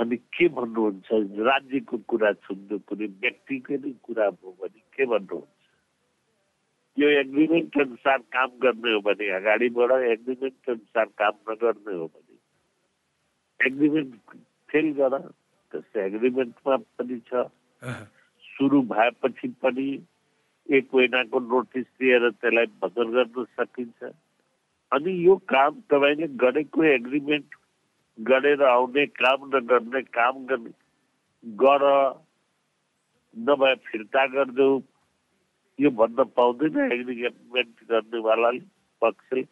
अनि 0.00 0.16
के 0.16 0.48
भन्नुहुन्छ? 0.48 1.08
राज्यको 1.48 1.96
कुरा 2.08 2.32
छुट्नु 2.44 2.78
कुनै 2.88 3.06
व्यक्तिको 3.20 3.74
कुरा 4.04 4.30
भयो 4.30 4.56
भने 4.60 4.80
के 4.96 5.06
भन्नुहुन्छ? 5.06 5.59
यो 7.00 7.08
एग्रिमेन्ट 7.08 7.78
अनुसार 7.80 8.18
काम 8.32 8.50
गर्ने 8.62 8.92
हो 8.92 9.00
भने 9.00 9.28
अगाडि 9.34 9.68
बढ 9.76 9.92
एग्रिमेन्ट 10.04 10.70
अनुसार 10.70 11.06
काम 11.18 11.34
नगर्ने 11.50 11.94
हो 11.96 12.06
भने। 12.06 13.66
एग्रिमेन्ट 13.66 14.14
फेल 14.70 14.92
गर 14.98 15.18
त्यस्तो 15.18 16.00
एग्रिमेन्टमा 16.00 16.76
पनि 16.76 17.18
छ। 17.28 17.44
सुरु 18.44 18.82
भएपछि 18.92 19.48
पनि 19.62 19.86
एक 20.68 20.88
महिनाको 20.94 21.40
नोटिस 21.40 21.86
दिएर 22.00 22.28
त्यसलाई 22.30 22.66
बदल 22.82 23.08
गर्न 23.16 23.44
सकिन्छ। 23.56 24.12
अनि 24.92 25.12
यो 25.26 25.36
काम 25.48 25.80
तपाईँले 25.90 26.26
गरेको 26.44 26.84
एग्रिमेन्ट 26.84 27.54
गरेर 28.18 28.62
आउने 28.62 29.06
काम 29.06 29.48
नगर्ने 29.56 30.02
काम 30.12 30.44
गर्ने 30.46 30.72
गर 31.44 31.82
नभए 33.36 33.74
फिर्ता 33.88 34.26
गरिदेऊ। 34.36 34.80
यो 35.80 35.90
भन्न 35.90 36.24
पाउँदैन 36.36 36.76
एग्रिमेन्ट 36.92 37.76
गर्नेवालाले 37.90 38.60
पक्षले। 39.02 39.42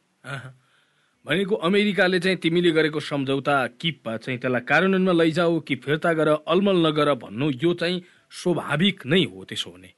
भनेको 1.27 1.55
अमेरिकाले 1.69 2.19
चाहिँ 2.21 2.38
तिमीले 2.38 2.71
गरेको 2.71 3.01
सम्झौता 3.01 3.57
कि 3.81 3.91
चाहिँ 4.05 4.38
त्यसलाई 4.38 4.61
कार्यान्वयनमा 4.69 5.12
लैजाऊ 5.12 5.61
कि 5.69 5.75
फिर्ता 5.85 6.12
गर 6.12 6.29
अलमल 6.29 6.87
नगर 6.87 7.09
भन्नु 7.25 7.51
यो 7.64 7.73
चाहिँ 7.81 8.03
स्वाभाविक 8.43 9.07
नै 9.07 9.25
हो 9.25 9.45
त्यसो 9.49 9.71
हुने 9.71 9.91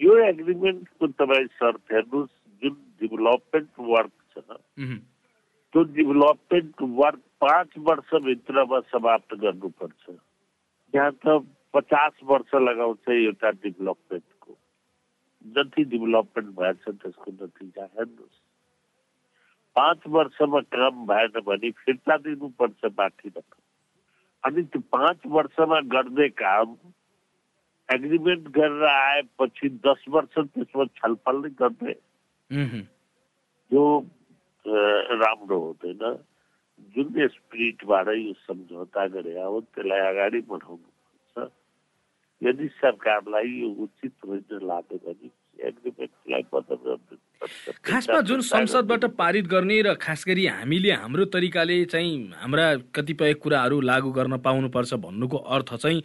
यो 0.00 0.12
एग्रिमेन्टको 0.28 1.06
तपाईँ 1.06 1.46
शर्त 1.56 1.84
हेर्नुहोस् 1.92 2.34
जुन 2.62 2.74
डेभलपमेन्ट 3.00 3.72
वर्क 3.90 4.14
छ 4.32 4.38
त्यो 5.72 5.82
डेभलपमेन्ट 5.96 6.82
वर्क 7.00 7.22
पाँच 7.40 7.70
वर्षभित्रमा 7.88 8.78
समाप्त 8.92 9.34
गर्नुपर्छ। 9.40 10.04
यहाँ 10.94 11.12
त 11.24 11.26
पचास 11.74 12.12
वर्ष 12.24 12.54
लगाउँछ 12.54 13.08
एउटा 13.08 13.50
जति 15.56 15.84
डेभलपमेन्ट 15.84 16.50
भएछ 16.56 16.82
त्यसको 16.86 17.30
नतिजा 17.32 17.84
हेर्नुहोस् 17.84 18.40
पाँच 19.76 20.06
वर्षमा 20.08 20.60
काम 20.72 21.06
भएन 21.06 21.40
भने 21.42 21.70
फिर्ता 21.78 22.16
दिनुपर्छ 22.18 22.92
बाँकी 22.92 23.28
रकम 23.28 23.60
अनि 24.44 24.62
त्यो 24.64 24.80
पाँच 24.92 25.26
वर्षमा 25.28 25.80
गर्ने 25.90 26.28
काम 26.36 26.76
एग्रिमेन्ट 27.88 28.48
गरेर 28.48 28.84
आएपछि 28.84 29.68
दस 29.84 30.04
वर्ष 30.08 30.38
त्यसमा 30.38 30.84
छलफल 30.96 31.42
नै 31.42 31.50
गर्ने 31.56 31.94
यो 33.70 33.84
राम्रो 35.16 35.58
हुँदैन 35.58 36.18
जुन 36.94 37.28
स्पिरिटबाट 37.28 38.08
यो 38.08 38.32
सम्झौता 38.42 39.06
गरे 39.08 39.40
हो 39.40 39.60
त्यसलाई 39.60 40.06
अगाडि 40.06 40.40
यदि 42.42 42.68
सरकारलाई 42.68 43.50
यो 43.52 43.68
उचित 43.82 44.14
होइन 44.24 44.66
लाग्यो 44.66 44.98
भने 44.98 45.30
खासमा 47.84 48.20
जुन 48.20 48.40
संसदबाट 48.40 49.04
पारित 49.18 49.46
गर्ने 49.46 49.80
र 49.82 49.94
खास 50.00 50.24
गरी 50.28 50.46
हामीले 50.46 50.92
हाम्रो 50.92 51.24
तरिकाले 51.34 51.84
चाहिँ 51.84 52.14
हाम्रा 52.36 52.66
कतिपय 52.94 53.34
कुराहरू 53.42 53.80
लागू 53.80 54.10
गर्न 54.12 54.36
पाउनुपर्छ 54.46 54.94
भन्नुको 55.06 55.36
अर्थ 55.36 55.74
चाहिँ 55.74 56.02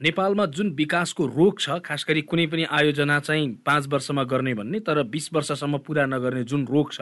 नेपालमा 0.00 0.46
जुन 0.56 0.70
विकासको 0.78 1.26
रोग 1.26 1.60
छ 1.60 1.78
खास 1.84 2.04
गरी 2.08 2.22
कुनै 2.22 2.46
पनि 2.46 2.64
आयोजना 2.70 3.18
चाहिँ 3.20 3.46
पाँच 3.66 3.88
वर्षमा 3.92 4.24
गर्ने 4.24 4.54
भन्ने 4.54 4.80
तर 4.80 5.02
बिस 5.14 5.26
वर्षसम्म 5.34 5.78
पुरा 5.86 6.04
नगर्ने 6.06 6.42
जुन 6.50 6.66
रोग 6.66 6.92
छ 6.92 7.00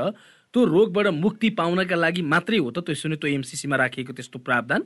त्यो 0.55 0.65
रोगबाट 0.65 1.07
मुक्ति 1.23 1.51
पाउनका 1.61 1.97
लागि 1.97 2.23
मात्रै 2.35 2.59
हो 2.59 2.71
त 2.71 2.79
त्यसो 2.87 3.09
नै 3.09 3.17
त्यो 3.17 3.31
एमसिसीमा 3.31 3.77
राखिएको 3.77 4.13
त्यस्तो 4.13 4.39
प्रावधान? 4.39 4.83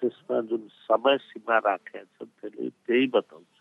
त्यसमा 0.00 0.40
जुन 0.40 0.62
समय 0.88 1.16
सीमा 1.28 1.56
राखेको 1.58 2.24
छ 2.24 2.28
त्यसले 2.28 2.68
त्यही 2.68 3.06
बताउँछ। 3.06 3.53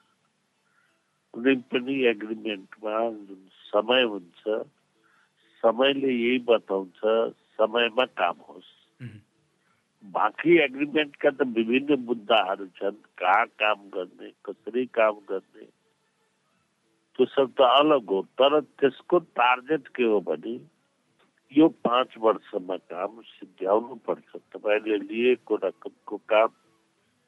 कुनै 1.33 1.55
पनि 1.71 1.93
एग्रिमेन्टमा 2.05 2.97
जुन 3.09 3.41
समय 3.73 4.03
हुन्छ 4.03 4.61
समयले 5.63 6.11
यही 6.13 6.39
बताउँछ 6.49 6.99
समयमा 7.57 8.05
काम 8.19 8.37
होस्। 8.47 8.71
बाँकी 10.03 10.57
एग्रिमेन्टका 10.63 11.29
त 11.29 11.47
विभिन्न 11.57 11.97
मुद्दाहरू 12.05 12.65
छन् 12.77 12.99
कहाँ 13.17 13.45
काम 13.61 13.89
गर्ने 13.95 14.29
कसरी 14.45 14.85
काम 14.93 15.15
गर्ने। 15.29 15.65
त्यो 17.15 17.25
सब 17.25 17.53
त 17.57 17.61
अलग 17.81 18.09
हो 18.09 18.21
तर 18.37 18.59
त्यसको 18.61 19.19
टार्गेट 19.39 19.87
के 19.87 20.03
हो 20.03 20.19
भने 20.29 20.55
यो 21.51 21.67
पाँच 21.87 22.17
वर्षमा 22.17 22.77
काम 22.93 23.21
सिद्ध्याउनु 23.21 23.95
पर्छ। 24.05 24.29
तपाईँले 24.53 24.97
लिएको 25.09 25.55
रकमको 25.63 26.17
काम 26.17 26.49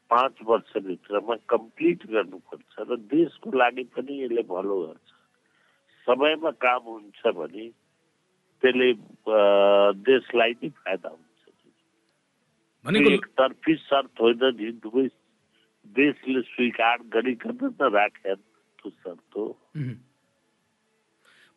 पाँच 0.09 0.35
वर्षभित्रमा 0.45 1.35
कम्प्लिट 1.49 2.05
गर्नुपर्छ 2.11 2.73
र 2.89 2.95
देशको 3.11 3.57
लागि 3.57 3.83
पनि 3.95 4.13
यसले 4.23 4.43
भलो 4.49 4.77
गर्छ। 4.85 5.07
समयमा 6.07 6.51
काम 6.61 6.81
हुन्छ 6.85 7.21
भने 7.35 7.65
त्यसले 8.63 8.89
देशलाई 10.05 10.51
नै 10.63 10.69
फाइदा 10.69 11.09
हुन्छ। 11.09 11.23
एकतर्फी 12.85 13.75
शर्त 13.75 14.21
होइन 14.21 14.43
नि 14.57 14.71
दुवै 14.81 15.07
देशले 15.85 16.41
स्वीकार 16.41 16.97
गरिकन 17.13 17.57
त 17.57 17.89
राखे 17.93 18.35
त्यो 18.35 18.89
शर्त 18.89 19.35
हो। 19.35 19.45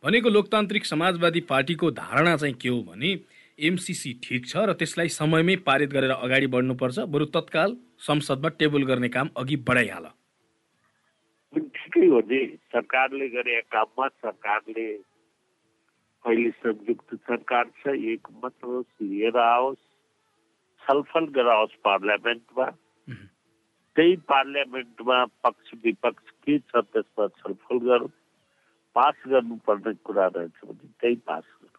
भनेको 0.04 0.28
लोकतान्त्रिक 0.30 0.84
समाजवादी 0.86 1.40
पार्टीको 1.52 1.90
धारणा 1.90 2.36
चाहिँ 2.36 2.54
के 2.54 2.68
हो 2.68 2.80
भने 2.82 3.10
एमसिसी 3.58 4.12
ठिक 4.24 4.46
छ 4.46 4.64
र 4.68 4.72
त्यसलाई 4.78 5.08
समयमै 5.12 5.56
पारित 5.66 5.90
गरेर 5.90 6.12
अगाडि 6.12 6.46
बढ्नुपर्छ। 6.48 6.98
बरु 7.10 7.26
तत्काल 7.34 7.76
संसदमा 8.06 8.48
टेबल 8.58 8.82
गर्ने 8.90 9.08
काम 9.10 9.28
अघि 9.36 9.56
बढाइहाल। 9.68 10.06
ठिकै 11.74 12.06
हो 12.06 12.20
नि 12.30 12.40
सरकारले 12.72 13.28
गरे 13.28 13.60
काममा 13.72 14.08
सरकारले 14.08 14.88
अहिले 16.24 16.50
संयुक्त 16.62 17.14
सरकार 17.14 17.64
छ 17.78 17.94
एक 18.12 18.22
मात्र 18.42 18.82
लिएर 19.02 19.36
आओस् 19.38 19.84
छलफल 20.82 21.24
गराओस् 21.36 21.80
पार्लियामेन्टमा। 21.84 22.66
त्यही 23.96 24.16
पार्लियामेन्टमा 24.30 25.18
पक्ष 25.44 25.74
विपक्ष 25.84 26.30
के 26.44 26.58
छ 26.60 26.84
त्यसमा 26.92 27.26
छलफल 27.38 27.78
गरौँ। 27.88 28.10
पास 28.96 29.16
गर्नुपर्ने 29.26 29.92
कुरा 30.06 30.26
रहेछ 30.36 30.58
भने 30.64 30.88
त्यही 31.00 31.16
पास 31.26 31.44
गरौँ 31.62 31.77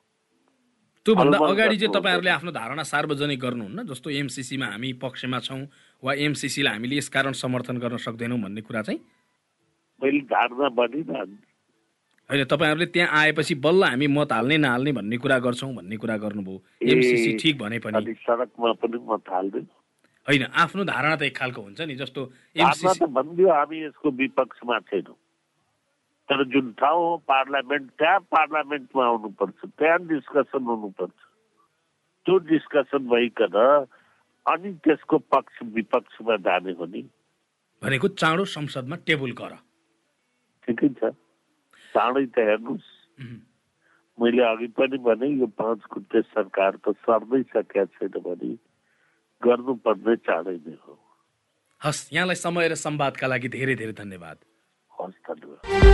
त्योभन्दा 1.10 1.38
अगाडि 1.42 1.76
चाहिँ 1.82 1.94
तपाईँहरूले 1.94 2.30
आफ्नो 2.30 2.52
धारणा 2.54 2.84
सार्वजनिक 2.86 3.40
गर्नुहुन्न 3.42 3.90
जस्तो 3.90 4.10
एमसिसीमा 4.22 4.66
हामी 4.78 4.94
पक्षमा 5.02 5.40
छौँ 5.42 5.62
वा 6.04 6.14
एमसिसीलाई 6.14 6.74
हामीले 6.74 6.96
यस 6.98 7.10
कारण 7.10 7.34
समर्थन 7.34 7.78
गर्न 7.82 7.98
सक्दैनौँ 7.98 8.40
भन्ने 8.40 8.62
कुरा 8.62 8.82
चाहिँ? 8.86 9.00
होइन 12.30 12.46
तपाईँहरूले 12.46 12.86
त्यहाँ 12.94 13.10
आएपछि 13.10 13.56
बल्ल 13.58 13.84
हामी 13.84 14.08
मत 14.08 14.32
हाल्ने 14.32 14.58
नहाल्ने 14.62 14.92
भन्ने 14.94 15.18
कुरा 15.18 15.38
गर्छौँ 15.42 15.74
भन्ने 15.76 15.98
कुरा 15.98 16.18
गर्नुभयो। 16.18 16.62
एमसिसी 16.94 17.32
ठिक 17.42 17.58
भने 17.58 17.80
पनि। 17.82 18.14
सडकमा 18.22 18.70
पनि 18.78 18.98
मत 19.10 19.26
हाल्दैन। 19.34 19.66
होइन 20.28 20.44
आफ्नो 20.54 20.84
धारणा 20.86 21.16
त 21.16 21.22
एक 21.26 21.36
खालको 21.38 21.62
हुन्छ 21.62 21.82
नि 21.90 21.96
जस्तो 21.98 22.22
भनिदियो 23.10 23.50
हामी 23.50 23.78
यसको 23.86 24.08
विपक्षमा 24.14 24.80
छैनौँ। 24.94 25.18
तर 26.30 26.44
जुन 26.54 26.72
ठाउँ 26.80 27.02
हो 27.04 27.16
पार्लियामेन्ट 27.28 27.90
त्यहाँ 27.98 28.20
पार्लियामेन्टमा 28.30 29.06
आउनुपर्छ 29.06 29.60
त्यहाँ 29.66 30.00
डिस्कसन 30.08 30.64
हुनुपर्छ। 30.64 31.18
त्यो 32.26 32.38
डिस्कसन 32.50 33.08
भइकन 33.10 33.56
अनि 34.46 34.70
त्यसको 34.86 35.18
पक्ष 35.34 35.56
विपक्षमा 35.74 36.36
जाने 36.46 36.72
हो 36.78 36.86
नि। 36.86 37.02
भनेको 37.82 38.08
चाँडो 38.22 38.46
संसदमा 38.46 38.96
टेबल 39.10 39.32
गर। 39.42 39.54
ठिकै 40.68 40.90
छ। 41.02 41.12
चाँडै 41.94 42.26
त 42.30 42.38
हेर्नुहोस्। 42.50 42.88
मैले 44.22 44.44
अघि 44.44 44.68
पनि 44.78 44.98
भने 45.02 45.28
यो 45.42 45.48
पाँच 45.58 45.82
खुट्टे 45.90 46.22
सरकार 46.30 46.78
त 46.86 46.94
सर्दै 47.08 47.42
सकेका 47.50 47.86
छैन 47.98 48.22
भने 48.22 48.54
गर्नुपर्ने 49.42 50.16
चाँडै 50.30 50.58
नै 50.62 50.76
हो। 50.86 50.94
हस् 51.82 52.14
यहाँलाई 52.14 52.36
समय 52.46 52.68
र 52.70 52.76
संवादका 52.86 53.28
लागि 53.28 53.50
धेरै 53.50 53.76
धेरै 53.82 53.96
धन्यवाद। 53.98 54.38
हस् 55.00 55.20
धन्यवाद। 55.26 55.89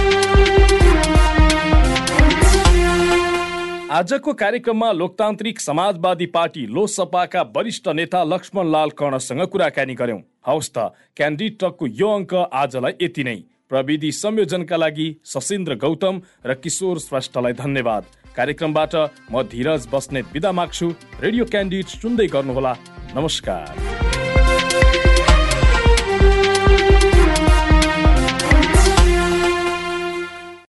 आजको 3.86 4.34
कार्यक्रममा 4.34 4.92
लोकतान्त्रिक 4.92 5.60
समाजवादी 5.62 6.26
पार्टी 6.28 6.66
लोकसपाका 6.68 7.42
वरिष्ठ 7.56 7.88
नेता 7.90 8.24
लक्ष्मण 8.24 8.68
लाल 8.68 8.90
कर्णसँग 8.98 9.42
कुराकानी 9.46 9.94
गर्यौं 9.96 10.22
हवस् 10.48 10.70
त 10.70 10.78
क्यान्डी 11.18 11.50
टकको 11.62 11.88
यो 11.90 12.08
अङ्क 12.12 12.34
आजलाई 12.34 12.94
यति 13.02 13.24
नै। 13.24 13.36
प्रविधि 13.70 14.12
संयोजनका 14.12 14.78
लागि 14.78 15.08
सशिन्द्र 15.24 15.76
गौतम 15.78 16.22
र 16.46 16.54
किशोर 16.56 17.00
श्रेष्ठलाई 17.00 17.54
धन्यवाद। 17.54 18.04
कार्यक्रमबाट 18.36 18.96
म 19.32 19.44
धीरज 19.54 19.88
बस्ने 19.94 20.22
विदा 20.34 20.52
माग्छु। 20.52 20.88
रेडियो 21.22 21.46
क्यान्डिड 21.46 21.86
सुन्दै 21.86 22.28
गर्नुहोला। 22.28 22.74
नमस्कार। 23.16 23.70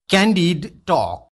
Candid 0.09 0.71
talk. 0.87 1.27